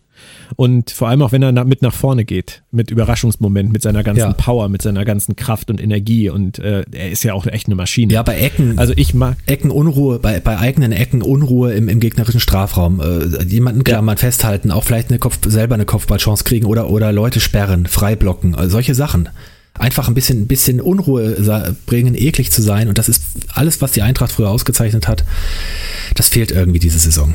[0.57, 4.21] Und vor allem auch, wenn er mit nach vorne geht, mit Überraschungsmoment, mit seiner ganzen
[4.21, 4.33] ja.
[4.33, 6.29] Power, mit seiner ganzen Kraft und Energie.
[6.29, 8.13] Und äh, er ist ja auch echt eine Maschine.
[8.13, 8.79] Ja, bei Ecken.
[8.79, 9.37] Also ich mag.
[9.47, 13.01] Ecken Unruhe, bei, bei eigenen Ecken Unruhe im, im gegnerischen Strafraum.
[13.01, 14.21] Äh, jemanden klammern, ja.
[14.21, 18.69] festhalten, auch vielleicht eine Kopf, selber eine Kopfballchance kriegen oder, oder Leute sperren, freiblocken, äh,
[18.69, 19.31] solche Sachen
[19.79, 22.89] einfach ein bisschen, ein bisschen Unruhe bringen, eklig zu sein.
[22.89, 25.25] Und das ist alles, was die Eintracht früher ausgezeichnet hat.
[26.15, 27.35] Das fehlt irgendwie diese Saison.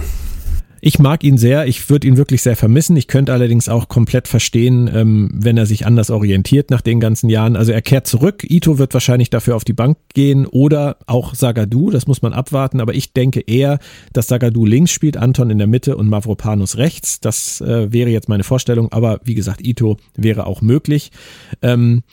[0.82, 2.96] Ich mag ihn sehr, ich würde ihn wirklich sehr vermissen.
[2.98, 7.30] Ich könnte allerdings auch komplett verstehen, ähm, wenn er sich anders orientiert nach den ganzen
[7.30, 7.56] Jahren.
[7.56, 11.90] Also er kehrt zurück, Ito wird wahrscheinlich dafür auf die Bank gehen oder auch Sagadu,
[11.90, 12.80] das muss man abwarten.
[12.80, 13.80] Aber ich denke eher,
[14.14, 17.20] dass Sagadu links spielt, Anton in der Mitte und Mavropanus rechts.
[17.20, 21.12] Das äh, wäre jetzt meine Vorstellung, aber wie gesagt, Ito wäre auch möglich.
[21.62, 22.04] Ähm,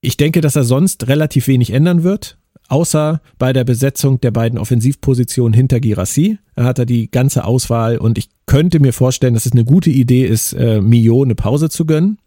[0.00, 2.38] ich denke, dass er sonst relativ wenig ändern wird
[2.68, 6.38] außer bei der Besetzung der beiden Offensivpositionen hinter Girassi.
[6.54, 9.90] Da hat er die ganze Auswahl und ich könnte mir vorstellen, dass es eine gute
[9.90, 12.18] Idee ist, äh, Mio eine Pause zu gönnen.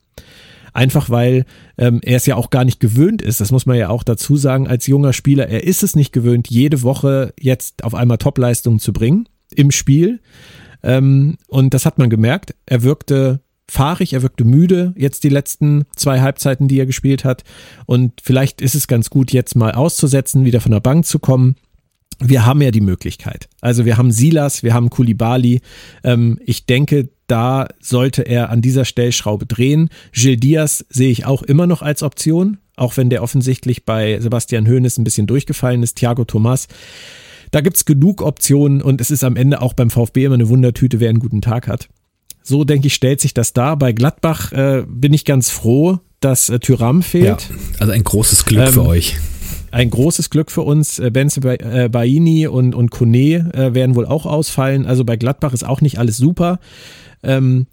[0.74, 1.46] Einfach weil
[1.78, 4.38] ähm, er es ja auch gar nicht gewöhnt ist, das muss man ja auch dazu
[4.38, 8.80] sagen, als junger Spieler, er ist es nicht gewöhnt, jede Woche jetzt auf einmal Topleistungen
[8.80, 10.20] zu bringen im Spiel.
[10.84, 12.56] Ähm, und das hat man gemerkt.
[12.66, 17.44] Er wirkte fahrig, er wirkte müde jetzt die letzten zwei Halbzeiten, die er gespielt hat.
[17.86, 21.56] Und vielleicht ist es ganz gut, jetzt mal auszusetzen, wieder von der Bank zu kommen.
[22.22, 23.48] Wir haben ja die Möglichkeit.
[23.62, 25.62] Also wir haben Silas, wir haben Kulibali.
[26.04, 29.90] Ähm, ich denke, da sollte er an dieser Stellschraube drehen.
[30.12, 34.68] Gil Diaz sehe ich auch immer noch als Option, auch wenn der offensichtlich bei Sebastian
[34.68, 35.96] Hoeneß ein bisschen durchgefallen ist.
[35.96, 36.68] Thiago Thomas.
[37.52, 41.00] Da gibt's genug Optionen und es ist am Ende auch beim VfB immer eine Wundertüte,
[41.00, 41.90] wer einen guten Tag hat.
[42.44, 43.78] So denke ich, stellt sich das dar.
[43.78, 47.50] Bei Gladbach äh, bin ich ganz froh, dass äh, Tyram fehlt.
[47.50, 49.18] Ja, also ein großes Glück ähm, für euch.
[49.72, 51.00] Ein großes Glück für uns.
[51.00, 54.86] Äh, Benze äh, Baini und, und Kone äh, werden wohl auch ausfallen.
[54.86, 56.60] Also bei Gladbach ist auch nicht alles super.
[57.24, 57.68] Ähm,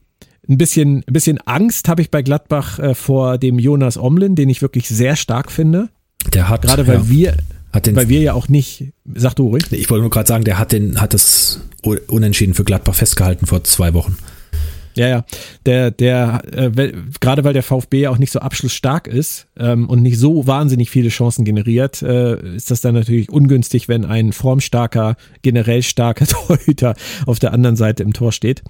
[0.48, 4.48] ein bisschen, ein bisschen Angst habe ich bei Gladbach äh, vor dem Jonas Omlin, den
[4.48, 5.88] ich wirklich sehr stark finde.
[6.32, 7.36] Der hat gerade weil ja, wir
[7.72, 9.64] hat den, weil wir ja auch nicht, sag du ruhig.
[9.70, 11.60] Ich wollte nur gerade sagen, der hat den hat das
[12.08, 14.16] Unentschieden für Gladbach festgehalten vor zwei Wochen.
[14.96, 15.24] Ja, ja.
[15.66, 20.02] Der, der, äh, gerade weil der VfB ja auch nicht so abschlussstark ist ähm, und
[20.02, 25.16] nicht so wahnsinnig viele Chancen generiert, äh, ist das dann natürlich ungünstig, wenn ein formstarker,
[25.42, 26.94] generell starker Torhüter
[27.26, 28.62] auf der anderen Seite im Tor steht.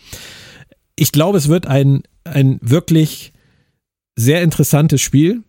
[0.97, 3.33] Ich glaube, es wird ein, ein wirklich
[4.17, 5.43] sehr interessantes Spiel.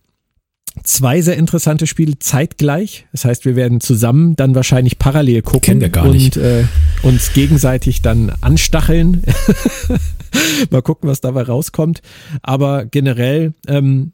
[0.83, 3.07] Zwei sehr interessante Spiele zeitgleich.
[3.11, 6.37] Das heißt, wir werden zusammen dann wahrscheinlich parallel gucken Kennen wir gar und nicht.
[6.37, 6.65] Äh,
[7.01, 9.23] uns gegenseitig dann anstacheln.
[10.71, 12.01] Mal gucken, was dabei rauskommt.
[12.41, 14.13] Aber generell, ähm,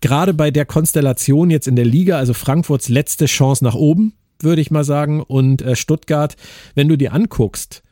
[0.00, 4.62] gerade bei der Konstellation jetzt in der Liga, also Frankfurts letzte Chance nach oben, würde
[4.62, 6.36] ich mal sagen, und äh, Stuttgart,
[6.74, 7.82] wenn du dir anguckst,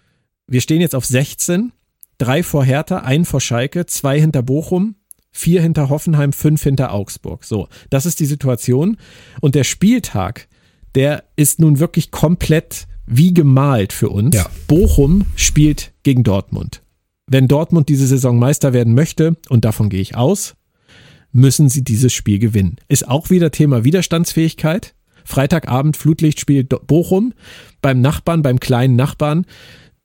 [0.46, 1.72] wir stehen jetzt auf 16,
[2.18, 4.94] drei vor Hertha, ein vor Schalke, zwei hinter Bochum,
[5.32, 7.44] vier hinter Hoffenheim, fünf hinter Augsburg.
[7.44, 8.96] So, das ist die Situation.
[9.40, 10.48] Und der Spieltag,
[10.94, 14.36] der ist nun wirklich komplett wie gemalt für uns.
[14.36, 14.46] Ja.
[14.66, 16.82] Bochum spielt gegen Dortmund.
[17.29, 20.55] Wenn Dortmund diese Saison Meister werden möchte, und davon gehe ich aus,
[21.33, 22.77] müssen sie dieses Spiel gewinnen.
[22.89, 24.95] Ist auch wieder Thema Widerstandsfähigkeit.
[25.24, 27.35] Freitagabend Flutlichtspiel Bochum
[27.83, 29.45] beim Nachbarn, beim kleinen Nachbarn.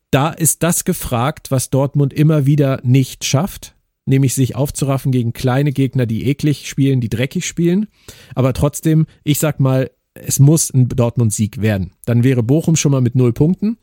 [0.09, 5.73] Da ist das gefragt, was Dortmund immer wieder nicht schafft, nämlich sich aufzuraffen gegen kleine
[5.73, 7.87] Gegner, die eklig spielen, die dreckig spielen.
[8.33, 11.91] Aber trotzdem, ich sag mal, es muss ein Dortmund-Sieg werden.
[12.05, 13.77] Dann wäre Bochum schon mal mit null Punkten.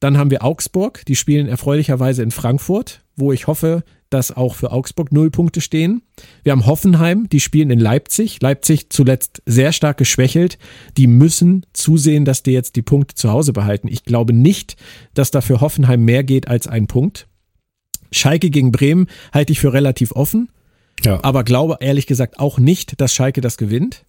[0.00, 4.72] Dann haben wir Augsburg, die spielen erfreulicherweise in Frankfurt, wo ich hoffe, dass auch für
[4.72, 6.02] Augsburg null Punkte stehen.
[6.42, 8.40] Wir haben Hoffenheim, die spielen in Leipzig.
[8.40, 10.58] Leipzig zuletzt sehr stark geschwächelt.
[10.96, 13.88] Die müssen zusehen, dass die jetzt die Punkte zu Hause behalten.
[13.88, 14.76] Ich glaube nicht,
[15.14, 17.28] dass da für Hoffenheim mehr geht als ein Punkt.
[18.10, 20.48] Schalke gegen Bremen halte ich für relativ offen.
[21.04, 21.22] Ja.
[21.22, 24.04] Aber glaube ehrlich gesagt auch nicht, dass Schalke das gewinnt.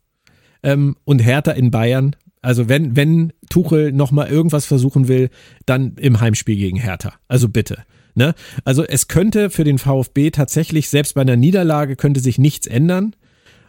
[0.63, 5.29] Ähm, und Hertha in Bayern also wenn, wenn Tuchel nochmal irgendwas versuchen will,
[5.65, 7.13] dann im Heimspiel gegen Hertha.
[7.27, 7.83] Also bitte.
[8.15, 8.33] Ne?
[8.63, 13.15] Also es könnte für den VfB tatsächlich, selbst bei einer Niederlage, könnte sich nichts ändern.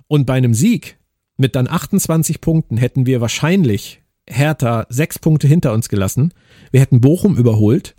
[0.07, 0.99] Und bei einem Sieg
[1.37, 6.33] mit dann 28 Punkten hätten wir wahrscheinlich Hertha sechs Punkte hinter uns gelassen.
[6.71, 7.97] Wir hätten Bochum überholt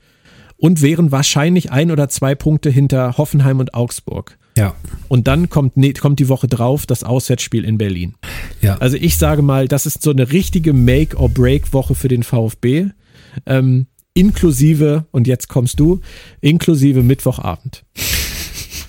[0.58, 4.38] und wären wahrscheinlich ein oder zwei Punkte hinter Hoffenheim und Augsburg.
[4.58, 4.76] Ja.
[5.08, 8.16] Und dann kommt, nee, kommt die Woche drauf das Auswärtsspiel in Berlin.
[8.62, 8.78] Ja.
[8.78, 12.88] Also ich sage mal, das ist so eine richtige Make-or-Break-Woche für den VfB.
[13.46, 16.02] Ähm, inklusive, und jetzt kommst du,
[16.42, 17.84] inklusive Mittwochabend.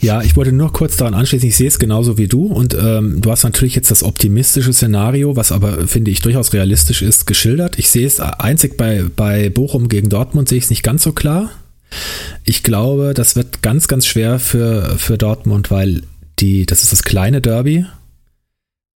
[0.01, 3.21] Ja, ich wollte nur kurz daran anschließen, ich sehe es genauso wie du und ähm,
[3.21, 7.79] du hast natürlich jetzt das optimistische Szenario, was aber, finde ich, durchaus realistisch ist, geschildert.
[7.79, 11.13] Ich sehe es einzig bei, bei Bochum gegen Dortmund, sehe ich es nicht ganz so
[11.13, 11.53] klar.
[12.45, 16.03] Ich glaube, das wird ganz, ganz schwer für, für Dortmund, weil
[16.39, 17.87] die, das ist das kleine Derby.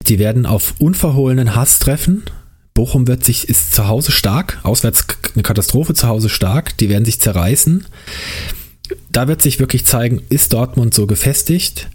[0.06, 2.22] Die werden auf unverhohlenen Hass treffen.
[2.74, 6.76] Bochum wird sich, ist zu Hause stark, auswärts eine Katastrophe, zu Hause stark.
[6.78, 7.86] Die werden sich zerreißen
[9.10, 11.88] da wird sich wirklich zeigen, ist Dortmund so gefestigt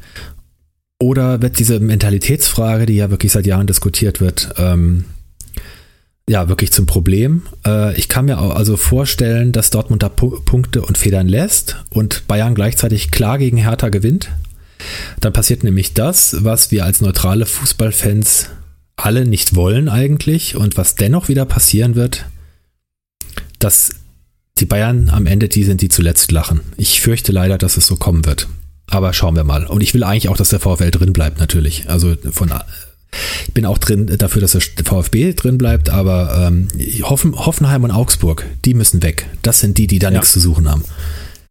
[0.99, 5.05] oder wird diese Mentalitätsfrage, die ja wirklich seit Jahren diskutiert wird, ähm,
[6.29, 7.43] ja, wirklich zum Problem.
[7.65, 12.55] Äh, ich kann mir also vorstellen, dass Dortmund da Punkte und Federn lässt und Bayern
[12.55, 14.29] gleichzeitig klar gegen Hertha gewinnt.
[15.19, 18.49] Dann passiert nämlich das, was wir als neutrale Fußballfans
[18.95, 22.25] alle nicht wollen eigentlich und was dennoch wieder passieren wird,
[23.59, 23.91] dass
[24.57, 26.61] die Bayern am Ende die sind, die zuletzt lachen.
[26.77, 28.47] Ich fürchte leider, dass es so kommen wird.
[28.87, 29.65] Aber schauen wir mal.
[29.65, 31.89] Und ich will eigentlich auch, dass der VfL drin bleibt, natürlich.
[31.89, 32.53] Also von
[33.47, 36.67] ich bin auch drin dafür, dass der VfB drin bleibt, aber ähm,
[37.03, 39.27] Hoffen, Hoffenheim und Augsburg, die müssen weg.
[39.41, 40.13] Das sind die, die da ja.
[40.13, 40.83] nichts zu suchen haben.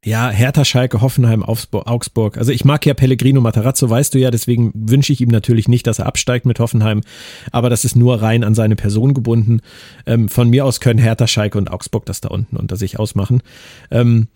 [0.03, 2.39] Ja, Hertha, Schalke, Hoffenheim, Augsburg.
[2.39, 5.87] Also ich mag ja Pellegrino Matarazzo, weißt du ja, deswegen wünsche ich ihm natürlich nicht,
[5.87, 7.03] dass er absteigt mit Hoffenheim,
[7.53, 9.61] aber das ist nur rein an seine Person gebunden.
[10.07, 13.43] Ähm, von mir aus können Hertha, Schalke und Augsburg das da unten unter sich ausmachen.
[13.91, 14.29] Ähm,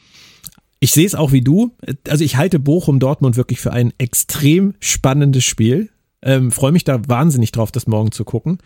[0.81, 1.75] ich sehe es auch wie du.
[2.11, 5.89] Also ich halte Bochum Dortmund wirklich für ein extrem spannendes Spiel.
[6.25, 8.59] Ähm, Freue mich da wahnsinnig drauf, das morgen zu gucken.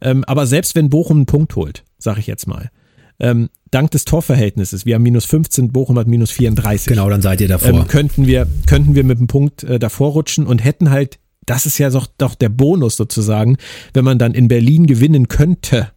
[0.00, 2.70] Ähm, aber selbst wenn Bochum einen Punkt holt, sage ich jetzt mal,
[3.18, 6.86] ähm, dank des Torverhältnisses, wir haben minus 15, Bochum hat minus 34.
[6.86, 7.68] Genau, dann seid ihr davor.
[7.68, 11.66] Ähm, könnten wir, könnten wir mit dem Punkt äh, davor rutschen und hätten halt, das
[11.66, 13.58] ist ja doch, doch der Bonus sozusagen,
[13.92, 15.92] wenn man dann in Berlin gewinnen könnte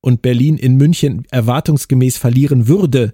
[0.00, 3.12] und Berlin in München erwartungsgemäß verlieren würde,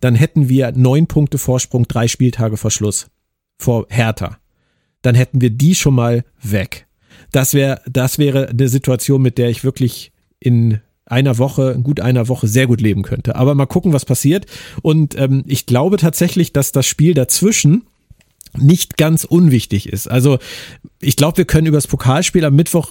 [0.00, 3.06] dann hätten wir neun Punkte Vorsprung, drei Spieltage vor Schluss
[3.58, 4.38] vor Hertha.
[5.02, 6.86] Dann hätten wir die schon mal weg.
[7.30, 12.28] Das wäre, das wäre eine Situation, mit der ich wirklich in einer Woche, gut einer
[12.28, 13.36] Woche sehr gut leben könnte.
[13.36, 14.46] Aber mal gucken, was passiert.
[14.82, 17.84] Und ähm, ich glaube tatsächlich, dass das Spiel dazwischen
[18.56, 20.10] nicht ganz unwichtig ist.
[20.10, 20.38] Also
[21.00, 22.90] ich glaube, wir können über das Pokalspiel am Mittwoch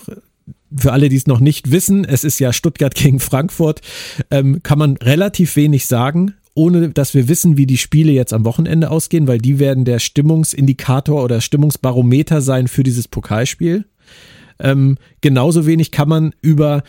[0.76, 3.82] für alle, die es noch nicht wissen, es ist ja Stuttgart gegen Frankfurt,
[4.30, 8.46] ähm, kann man relativ wenig sagen, ohne dass wir wissen, wie die Spiele jetzt am
[8.46, 13.86] Wochenende ausgehen, weil die werden der Stimmungsindikator oder Stimmungsbarometer sein für dieses Pokalspiel.
[14.60, 16.84] Ähm, genauso wenig kann man über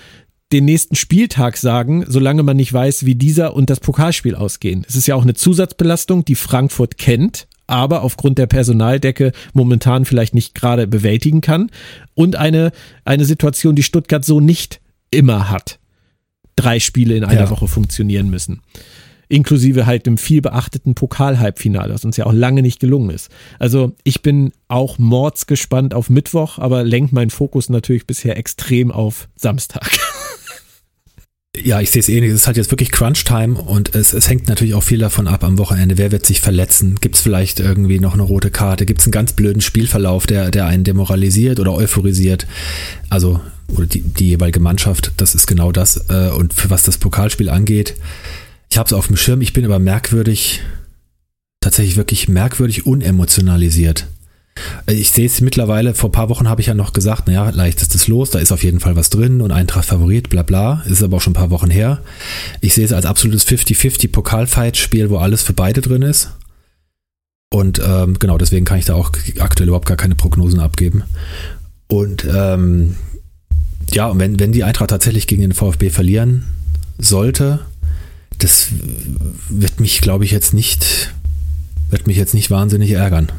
[0.52, 4.84] den nächsten Spieltag sagen, solange man nicht weiß, wie dieser und das Pokalspiel ausgehen.
[4.86, 10.34] Es ist ja auch eine Zusatzbelastung, die Frankfurt kennt, aber aufgrund der Personaldecke momentan vielleicht
[10.34, 11.70] nicht gerade bewältigen kann.
[12.14, 12.72] Und eine,
[13.04, 15.78] eine Situation, die Stuttgart so nicht immer hat.
[16.54, 17.50] Drei Spiele in einer ja.
[17.50, 18.60] Woche funktionieren müssen.
[19.32, 23.30] Inklusive halt dem viel beachteten Pokal-Halbfinale, was uns ja auch lange nicht gelungen ist.
[23.58, 29.28] Also ich bin auch mordsgespannt auf Mittwoch, aber lenkt meinen Fokus natürlich bisher extrem auf
[29.36, 29.90] Samstag.
[31.54, 32.30] Ja, ich sehe es ähnlich.
[32.30, 35.44] Es ist halt jetzt wirklich Crunch-Time und es, es hängt natürlich auch viel davon ab
[35.44, 35.98] am Wochenende.
[35.98, 36.96] Wer wird sich verletzen?
[36.98, 38.86] Gibt es vielleicht irgendwie noch eine rote Karte?
[38.86, 42.46] Gibt es einen ganz blöden Spielverlauf, der, der einen demoralisiert oder euphorisiert?
[43.10, 46.06] Also, oder die, die jeweilige Mannschaft, das ist genau das.
[46.08, 47.96] Äh, und für was das Pokalspiel angeht,
[48.72, 50.62] ich habe es auf dem Schirm, ich bin aber merkwürdig,
[51.60, 54.06] tatsächlich wirklich merkwürdig unemotionalisiert.
[54.86, 57.50] Äh, ich sehe es mittlerweile, vor ein paar Wochen habe ich ja noch gesagt, naja,
[57.50, 60.42] leicht ist es los, da ist auf jeden Fall was drin und Eintracht Favorit, bla
[60.42, 60.82] bla.
[60.86, 62.00] Ist aber auch schon ein paar Wochen her.
[62.62, 66.30] Ich sehe es als absolutes 50-50 Pokalfight-Spiel, wo alles für beide drin ist.
[67.52, 71.02] Und ähm, genau, deswegen kann ich da auch aktuell überhaupt gar keine Prognosen abgeben.
[71.88, 72.96] Und ähm,
[73.92, 76.46] ja, und wenn, wenn die Eintracht tatsächlich gegen den VfB verlieren
[76.96, 77.60] sollte,
[78.38, 78.68] das
[79.48, 81.12] wird mich, glaube ich, jetzt nicht,
[81.90, 83.30] wird mich jetzt nicht wahnsinnig ärgern.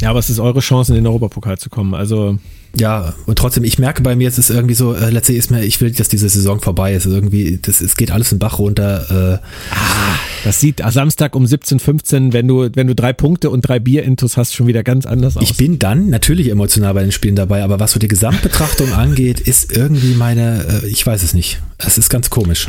[0.00, 1.94] Ja, aber es ist eure Chance, in den Europapokal zu kommen.
[1.94, 2.38] Also
[2.76, 5.64] ja, und trotzdem, ich merke bei mir, es ist irgendwie so, äh, letztlich ist mir,
[5.64, 7.06] ich will, dass diese Saison vorbei ist.
[7.06, 9.40] Irgendwie, das, es geht alles in Bach runter.
[9.40, 9.74] Äh.
[9.74, 14.36] Ah, das sieht Samstag um 17.15 wenn du, wenn du drei Punkte und drei Bier-Intus
[14.36, 15.42] hast, schon wieder ganz anders aus.
[15.42, 19.40] Ich bin dann natürlich emotional bei den Spielen dabei, aber was so die Gesamtbetrachtung angeht,
[19.40, 21.60] ist irgendwie meine, äh, ich weiß es nicht.
[21.78, 22.68] Es ist ganz komisch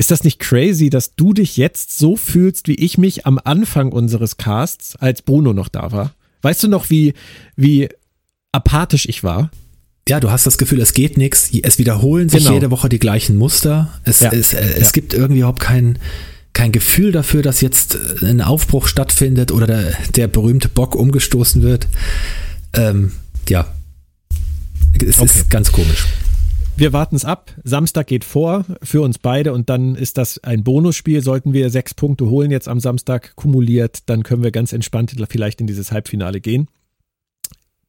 [0.00, 3.92] Ist das nicht crazy, dass du dich jetzt so fühlst, wie ich mich am Anfang
[3.92, 6.14] unseres Casts, als Bruno noch da war?
[6.40, 7.12] Weißt du noch, wie,
[7.54, 7.90] wie
[8.50, 9.50] apathisch ich war?
[10.08, 11.50] Ja, du hast das Gefühl, es geht nichts.
[11.62, 12.54] Es wiederholen sich Genau.
[12.54, 13.92] jede Woche die gleichen Muster.
[14.04, 14.32] Es, Ja.
[14.32, 14.90] es, äh, es Ja.
[14.92, 15.98] gibt irgendwie überhaupt kein,
[16.54, 21.60] kein Gefühl dafür, dass jetzt äh, ein Aufbruch stattfindet oder der, der berühmte Bock umgestoßen
[21.60, 21.88] wird.
[22.72, 23.12] Ähm,
[23.50, 23.66] ja.
[24.94, 25.24] Es Okay.
[25.40, 26.06] ist ganz komisch.
[26.76, 27.54] Wir warten es ab.
[27.62, 31.22] Samstag geht vor für uns beide und dann ist das ein Bonusspiel.
[31.22, 35.60] Sollten wir sechs Punkte holen jetzt am Samstag kumuliert, dann können wir ganz entspannt vielleicht
[35.60, 36.68] in dieses Halbfinale gehen.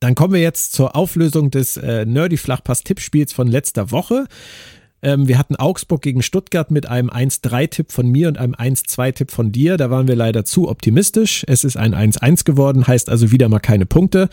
[0.02, 4.26] Dann kommen wir jetzt zur Auflösung des äh, Nerdy Flachpass Tippspiels von letzter Woche.
[5.04, 9.52] Ähm, wir hatten Augsburg gegen Stuttgart mit einem 1-3-Tipp von mir und einem 1-2-Tipp von
[9.52, 9.78] dir.
[9.78, 11.44] Da waren wir leider zu optimistisch.
[11.48, 14.30] Es ist ein 1-1 geworden, heißt also wieder mal keine Punkte.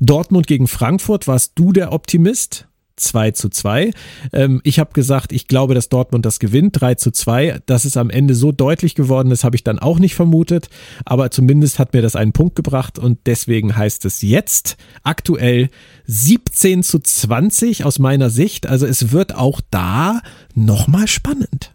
[0.00, 2.68] Dortmund gegen Frankfurt, warst du der Optimist?
[2.98, 3.90] 2 zu 2.
[4.32, 7.60] Ähm, ich habe gesagt, ich glaube, dass Dortmund das gewinnt, 3 zu 2.
[7.66, 10.68] Dass es am Ende so deutlich geworden ist, habe ich dann auch nicht vermutet.
[11.04, 15.70] Aber zumindest hat mir das einen Punkt gebracht und deswegen heißt es jetzt aktuell
[16.06, 18.66] 17 zu 20 aus meiner Sicht.
[18.66, 20.20] Also es wird auch da
[20.54, 21.72] nochmal spannend.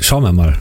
[0.00, 0.58] Schauen wir mal.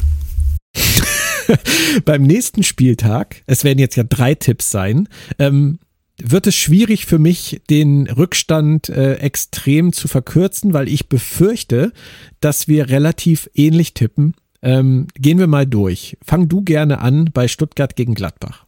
[2.05, 5.09] Beim nächsten Spieltag, es werden jetzt ja drei Tipps sein,
[5.39, 5.79] ähm,
[6.25, 11.93] wird es schwierig für mich, den Rückstand äh, extrem zu verkürzen, weil ich befürchte,
[12.39, 14.33] dass wir relativ ähnlich tippen.
[14.61, 16.17] Ähm, gehen wir mal durch.
[16.23, 18.65] Fang du gerne an bei Stuttgart gegen Gladbach.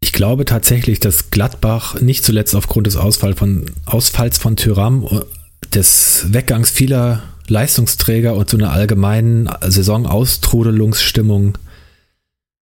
[0.00, 5.20] Ich glaube tatsächlich, dass Gladbach nicht zuletzt aufgrund des Ausfall von, Ausfalls von Tyram, äh,
[5.74, 11.58] des Weggangs vieler Leistungsträger und so einer allgemeinen Saisonaustrudelungsstimmung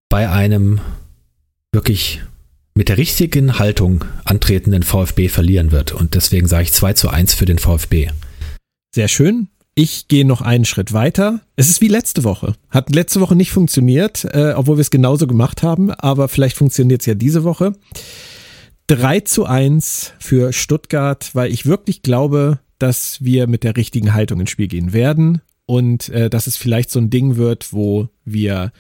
[0.10, 0.80] bei einem
[1.72, 2.22] wirklich
[2.74, 5.91] mit der richtigen Haltung antretenden VfB verlieren wird.
[5.91, 8.09] Und deswegen sage ich 2 zu 1 für den VfB.
[8.93, 9.49] Sehr schön.
[9.74, 11.41] Ich gehe noch einen Schritt weiter.
[11.55, 12.55] Es ist wie letzte Woche.
[12.69, 17.01] Hat letzte Woche nicht funktioniert, äh, obwohl wir es genauso gemacht haben, aber vielleicht funktioniert
[17.01, 17.74] es ja diese Woche.
[18.88, 24.41] 3 zu 1 für Stuttgart, weil ich wirklich glaube, dass wir mit der richtigen Haltung
[24.41, 28.74] ins Spiel gehen werden und äh, dass es vielleicht so ein Ding wird, wo wir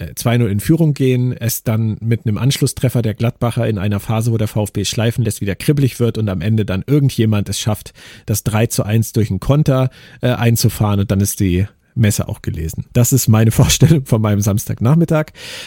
[0.00, 4.36] 2-0 in Führung gehen, es dann mit einem Anschlusstreffer der Gladbacher in einer Phase, wo
[4.36, 7.92] der VfB schleifen lässt, wieder kribbelig wird und am Ende dann irgendjemand es schafft,
[8.24, 9.90] das 3 zu 1 durch einen Konter
[10.20, 11.66] äh, einzufahren und dann ist die
[11.98, 12.86] Messe auch gelesen.
[12.92, 15.26] Das ist meine Vorstellung von meinem Samstagnachmittag.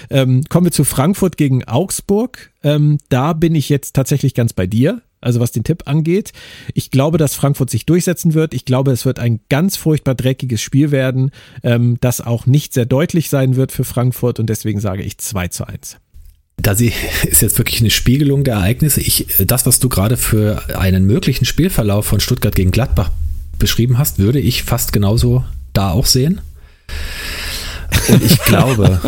[0.09, 2.51] Ähm, kommen wir zu Frankfurt gegen Augsburg.
[2.63, 5.01] Ähm, da bin ich jetzt tatsächlich ganz bei dir.
[5.23, 6.33] Also was den Tipp angeht.
[6.73, 8.55] Ich glaube, dass Frankfurt sich durchsetzen wird.
[8.55, 11.29] Ich glaube, es wird ein ganz furchtbar dreckiges Spiel werden,
[11.61, 15.49] ähm, das auch nicht sehr deutlich sein wird für Frankfurt und deswegen sage ich 2
[15.49, 15.97] zu 1.
[16.57, 16.91] Da sie
[17.23, 18.99] ist jetzt wirklich eine Spiegelung der Ereignisse.
[19.01, 23.11] Ich, das, was du gerade für einen möglichen Spielverlauf von Stuttgart gegen Gladbach
[23.59, 26.41] beschrieben hast, würde ich fast genauso da auch sehen.
[28.07, 29.01] Und ich glaube,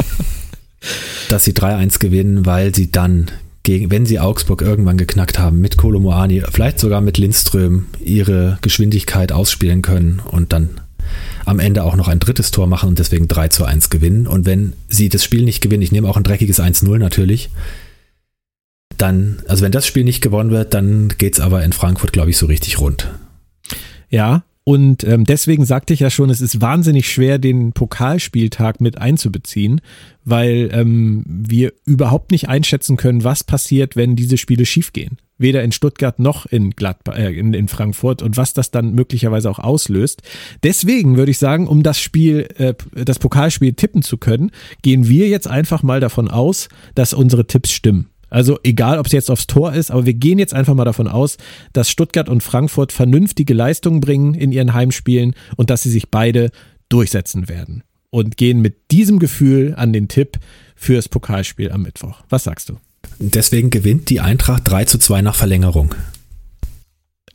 [1.30, 3.32] dass sie 3-1 gewinnen, weil sie dann
[3.64, 9.32] gegen, wenn sie Augsburg irgendwann geknackt haben, mit Kolomoani, vielleicht sogar mit Lindström, ihre Geschwindigkeit
[9.32, 10.82] ausspielen können und dann
[11.46, 14.28] am Ende auch noch ein drittes Tor machen und deswegen 3 zu 1 gewinnen.
[14.28, 17.50] Und wenn sie das Spiel nicht gewinnen, ich nehme auch ein dreckiges 1-0 natürlich,
[18.98, 22.30] dann, also wenn das Spiel nicht gewonnen wird, dann geht es aber in Frankfurt, glaube
[22.30, 23.10] ich, so richtig rund.
[24.10, 28.98] Ja, und ähm, deswegen sagte ich ja schon, es ist wahnsinnig schwer, den Pokalspieltag mit
[28.98, 29.82] einzubeziehen,
[30.24, 35.18] weil ähm, wir überhaupt nicht einschätzen können, was passiert, wenn diese Spiele schiefgehen.
[35.38, 39.50] Weder in Stuttgart noch in Gladbach, äh, in, in Frankfurt und was das dann möglicherweise
[39.50, 40.22] auch auslöst.
[40.64, 44.52] Deswegen würde ich sagen, um das Spiel, äh, das Pokalspiel tippen zu können,
[44.82, 48.13] gehen wir jetzt einfach mal davon aus, dass unsere Tipps stimmen.
[48.34, 51.08] Also egal, ob es jetzt aufs Tor ist, aber wir gehen jetzt einfach mal davon
[51.08, 51.38] aus,
[51.72, 56.50] dass Stuttgart und Frankfurt vernünftige Leistungen bringen in ihren Heimspielen und dass sie sich beide
[56.90, 57.84] durchsetzen werden.
[58.10, 60.40] Und gehen mit diesem Gefühl an den Tipp
[60.76, 62.22] fürs Pokalspiel am Mittwoch.
[62.30, 62.78] Was sagst du?
[63.20, 65.94] Deswegen gewinnt die Eintracht 3 zu 2 nach Verlängerung.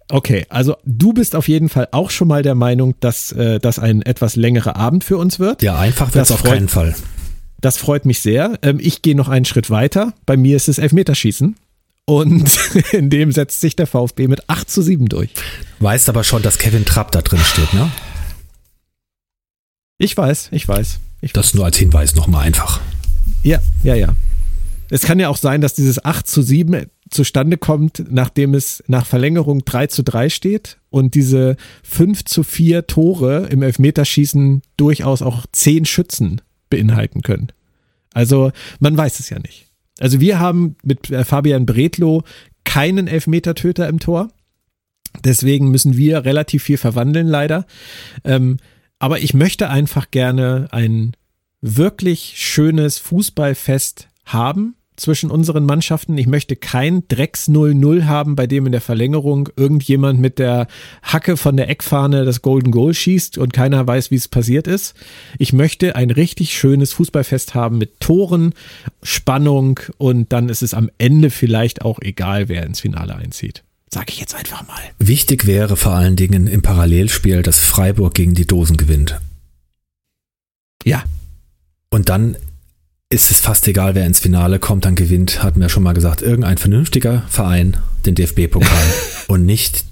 [0.09, 3.78] Okay, also du bist auf jeden Fall auch schon mal der Meinung, dass äh, das
[3.78, 5.62] ein etwas längerer Abend für uns wird.
[5.62, 6.96] Ja, einfach wird es auf keinen Fall.
[7.61, 8.59] Das freut mich sehr.
[8.62, 10.14] Ähm, ich gehe noch einen Schritt weiter.
[10.26, 11.56] Bei mir ist es Elfmeterschießen.
[12.04, 12.59] Und
[12.92, 15.30] in dem setzt sich der VfB mit 8 zu 7 durch.
[15.80, 17.90] Weißt aber schon, dass Kevin Trapp da drin steht, ne?
[19.98, 21.00] Ich weiß, ich weiß.
[21.20, 22.80] Ich Das nur als Hinweis nochmal einfach.
[23.42, 24.14] Ja, ja, ja.
[24.90, 29.04] Es kann ja auch sein, dass dieses 8 zu 7 zustande kommt, nachdem es nach
[29.04, 35.44] Verlängerung 3 zu 3 steht und diese 5 zu 4 Tore im Elfmeterschießen durchaus auch
[35.52, 37.48] 10 Schützen beinhalten können.
[38.14, 39.66] Also man weiß es ja nicht.
[39.98, 42.22] Also wir haben mit äh, Fabian Bredlow
[42.64, 44.28] keinen Elfmetertöter im Tor.
[45.24, 47.66] Deswegen müssen wir relativ viel verwandeln, leider.
[48.24, 48.58] Ähm,
[48.98, 51.12] aber ich möchte einfach gerne ein
[51.60, 56.18] wirklich schönes Fußballfest haben zwischen unseren Mannschaften.
[56.18, 60.66] Ich möchte kein Drecks 0-0 haben, bei dem in der Verlängerung irgendjemand mit der
[61.03, 64.94] Hacke von der Eckfahne das Golden Goal schießt und keiner weiß, wie es passiert ist.
[65.38, 68.55] Ich möchte ein richtig schönes Fußballfest haben mit Toren,
[69.03, 73.62] Spannung und dann ist es am Ende vielleicht auch egal, wer ins Finale einzieht.
[73.90, 74.80] Sag ich jetzt einfach mal.
[74.99, 79.18] Wichtig wäre vor allen Dingen im Parallelspiel, dass Freiburg gegen die Dosen gewinnt.
[80.84, 81.05] Ja.
[81.90, 82.36] Und dann
[83.11, 86.20] ist es fast egal, wer ins Finale kommt, dann gewinnt, hatten wir schon mal gesagt,
[86.20, 88.92] irgendein vernünftiger Verein den DFB-Pokal
[89.28, 89.84] und nicht.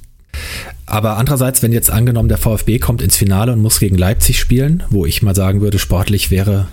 [0.84, 4.82] Aber andererseits, wenn jetzt angenommen der VfB kommt ins Finale und muss gegen Leipzig spielen,
[4.90, 6.68] wo ich mal sagen würde, sportlich wäre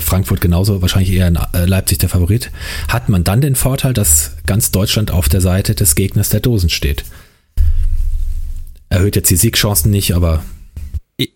[0.00, 2.50] Frankfurt genauso, wahrscheinlich eher in äh, Leipzig der Favorit,
[2.88, 6.70] hat man dann den Vorteil, dass ganz Deutschland auf der Seite des Gegners der Dosen
[6.70, 7.04] steht.
[8.88, 10.42] Erhöht jetzt die Siegchancen nicht, aber.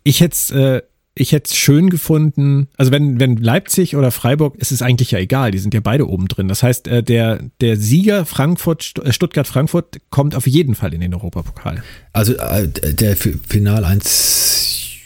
[0.05, 0.83] Ich, hätte äh,
[1.15, 5.19] ich hätte es schön gefunden, also wenn, wenn Leipzig oder Freiburg, ist es eigentlich ja
[5.19, 6.49] egal, die sind ja beide oben drin.
[6.49, 11.13] Das heißt, äh, der, der Sieger Frankfurt, äh, Stuttgart-Frankfurt kommt auf jeden Fall in den
[11.13, 11.83] Europapokal.
[12.13, 14.97] Also äh, der Final 1,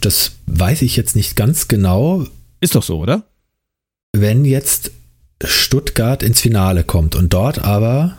[0.00, 2.26] das weiß ich jetzt nicht ganz genau.
[2.60, 3.24] Ist doch so, oder?
[4.12, 4.92] Wenn jetzt
[5.42, 8.18] Stuttgart ins Finale kommt und dort aber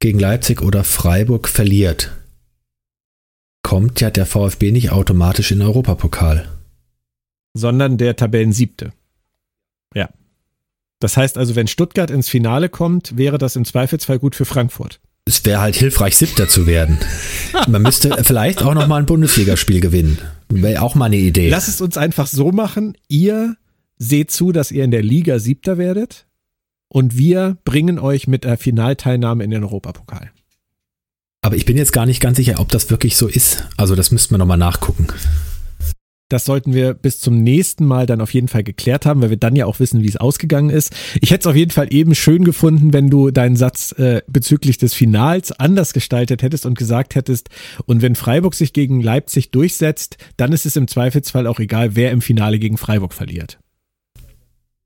[0.00, 2.10] gegen Leipzig oder Freiburg verliert,
[3.62, 6.48] kommt ja der VfB nicht automatisch in den Europapokal
[7.56, 8.92] sondern der Tabellensiebte.
[9.94, 10.08] Ja.
[11.00, 15.00] Das heißt also, wenn Stuttgart ins Finale kommt, wäre das im Zweifelsfall gut für Frankfurt.
[15.28, 16.98] Es wäre halt hilfreich, Siebter zu werden.
[17.66, 20.18] Man müsste vielleicht auch noch mal ein Bundesligaspiel gewinnen.
[20.48, 21.48] Wäre auch mal eine Idee.
[21.48, 22.96] Lass es uns einfach so machen.
[23.08, 23.56] Ihr
[23.98, 26.26] seht zu, dass ihr in der Liga Siebter werdet
[26.88, 30.30] und wir bringen euch mit der Finalteilnahme in den Europapokal.
[31.42, 33.64] Aber ich bin jetzt gar nicht ganz sicher, ob das wirklich so ist.
[33.76, 35.08] Also das müssten wir noch mal nachgucken.
[36.28, 39.36] Das sollten wir bis zum nächsten Mal dann auf jeden Fall geklärt haben, weil wir
[39.36, 40.92] dann ja auch wissen, wie es ausgegangen ist.
[41.20, 44.76] Ich hätte es auf jeden Fall eben schön gefunden, wenn du deinen Satz äh, bezüglich
[44.76, 47.48] des Finals anders gestaltet hättest und gesagt hättest,
[47.86, 52.10] und wenn Freiburg sich gegen Leipzig durchsetzt, dann ist es im Zweifelsfall auch egal, wer
[52.10, 53.60] im Finale gegen Freiburg verliert.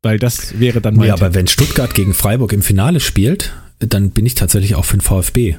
[0.03, 1.24] Weil das wäre dann mein Ja, Tipp.
[1.24, 5.03] aber wenn Stuttgart gegen Freiburg im Finale spielt, dann bin ich tatsächlich auch für den
[5.03, 5.57] VfB.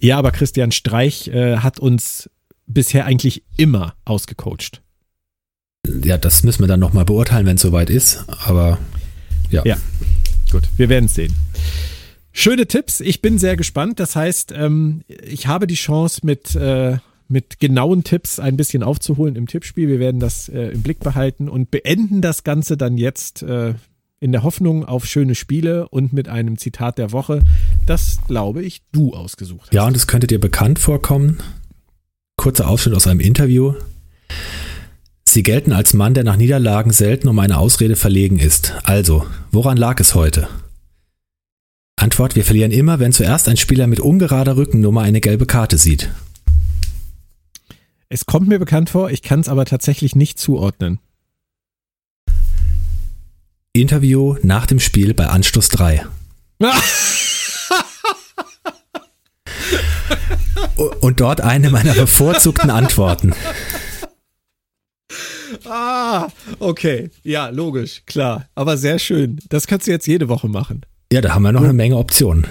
[0.00, 2.30] Ja, aber Christian Streich äh, hat uns
[2.66, 4.82] bisher eigentlich immer ausgecoacht.
[6.04, 8.24] Ja, das müssen wir dann nochmal beurteilen, wenn es soweit ist.
[8.46, 8.78] Aber
[9.50, 9.62] ja.
[9.64, 9.76] Ja,
[10.50, 11.34] gut, wir werden es sehen.
[12.32, 13.00] Schöne Tipps.
[13.00, 14.00] Ich bin sehr gespannt.
[14.00, 16.98] Das heißt, ähm, ich habe die Chance, mit, äh,
[17.28, 19.88] mit genauen Tipps ein bisschen aufzuholen im Tippspiel.
[19.88, 23.74] Wir werden das äh, im Blick behalten und beenden das Ganze dann jetzt äh,
[24.20, 27.42] in der Hoffnung auf schöne Spiele und mit einem Zitat der Woche,
[27.86, 29.74] das, glaube ich, du ausgesucht hast.
[29.74, 31.38] Ja, und es könnte dir bekannt vorkommen
[32.36, 33.74] kurzer Ausschnitt aus einem Interview.
[35.24, 38.74] Sie gelten als Mann, der nach Niederlagen selten um eine Ausrede verlegen ist.
[38.84, 40.48] Also, woran lag es heute?
[41.96, 46.10] Antwort, wir verlieren immer, wenn zuerst ein Spieler mit ungerader Rückennummer eine gelbe Karte sieht.
[48.08, 50.98] Es kommt mir bekannt vor, ich kann es aber tatsächlich nicht zuordnen.
[53.72, 56.04] Interview nach dem Spiel bei Anstoß 3.
[61.00, 63.34] Und dort eine meiner bevorzugten Antworten.
[65.64, 66.28] Ah,
[66.58, 67.10] okay.
[67.22, 68.48] Ja, logisch, klar.
[68.54, 69.38] Aber sehr schön.
[69.48, 70.82] Das kannst du jetzt jede Woche machen.
[71.12, 72.46] Ja, da haben wir noch eine Menge Optionen.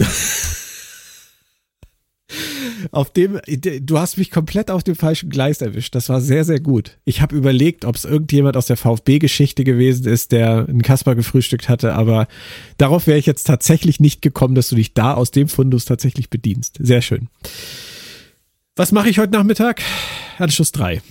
[2.92, 5.96] auf dem, du hast mich komplett auf dem falschen Gleis erwischt.
[5.96, 6.98] Das war sehr, sehr gut.
[7.06, 11.70] Ich habe überlegt, ob es irgendjemand aus der VfB-Geschichte gewesen ist, der einen Kasper gefrühstückt
[11.70, 12.28] hatte, aber
[12.78, 16.30] darauf wäre ich jetzt tatsächlich nicht gekommen, dass du dich da aus dem Fundus tatsächlich
[16.30, 16.78] bedienst.
[16.80, 17.30] Sehr schön.
[18.82, 19.84] Was mache ich heute Nachmittag?
[20.40, 21.04] Anschluss 3.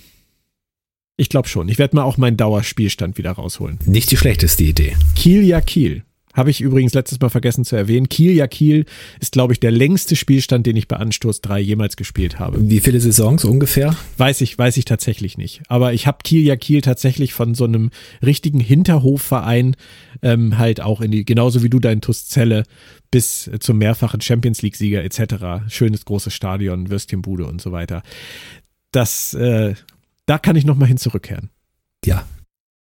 [1.15, 1.69] Ich glaube schon.
[1.69, 3.79] Ich werde mal auch meinen Dauerspielstand wieder rausholen.
[3.85, 4.97] Nicht die schlechteste Idee.
[5.15, 6.03] Kiel ja Kiel.
[6.33, 8.09] Habe ich übrigens letztes Mal vergessen zu erwähnen.
[8.09, 8.85] Kiel ja Kiel
[9.19, 12.69] ist, glaube ich, der längste Spielstand, den ich bei Anstoß 3 jemals gespielt habe.
[12.69, 13.95] Wie viele Saisons ungefähr?
[14.17, 15.61] Weiß ich, weiß ich tatsächlich nicht.
[15.67, 17.91] Aber ich habe Kiel ja Kiel tatsächlich von so einem
[18.25, 19.75] richtigen Hinterhofverein
[20.21, 22.63] ähm, halt auch in die, genauso wie du dein Tuszelle,
[23.11, 25.67] bis zum mehrfachen Champions League-Sieger etc.
[25.67, 28.03] Schönes großes Stadion, Würstchenbude und so weiter.
[28.91, 29.75] Das, äh,
[30.25, 31.49] da kann ich nochmal hin zurückkehren.
[32.05, 32.25] Ja.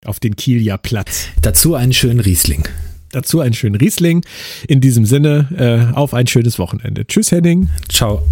[0.04, 1.26] Auf den Kieler Platz.
[1.42, 2.64] Dazu einen schönen Riesling.
[3.12, 4.24] Dazu einen schönen Riesling.
[4.68, 5.48] In diesem Sinne,
[5.92, 7.06] äh, auf ein schönes Wochenende.
[7.06, 7.68] Tschüss, Henning.
[7.88, 8.22] Ciao.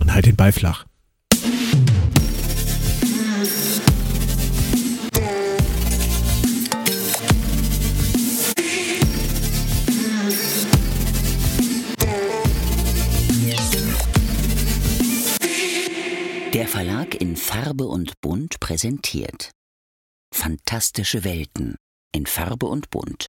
[0.00, 0.84] Und halt den Ball flach.
[16.68, 19.50] Verlag in Farbe und Bunt präsentiert.
[20.32, 21.76] Fantastische Welten
[22.14, 23.26] in Farbe und Bunt.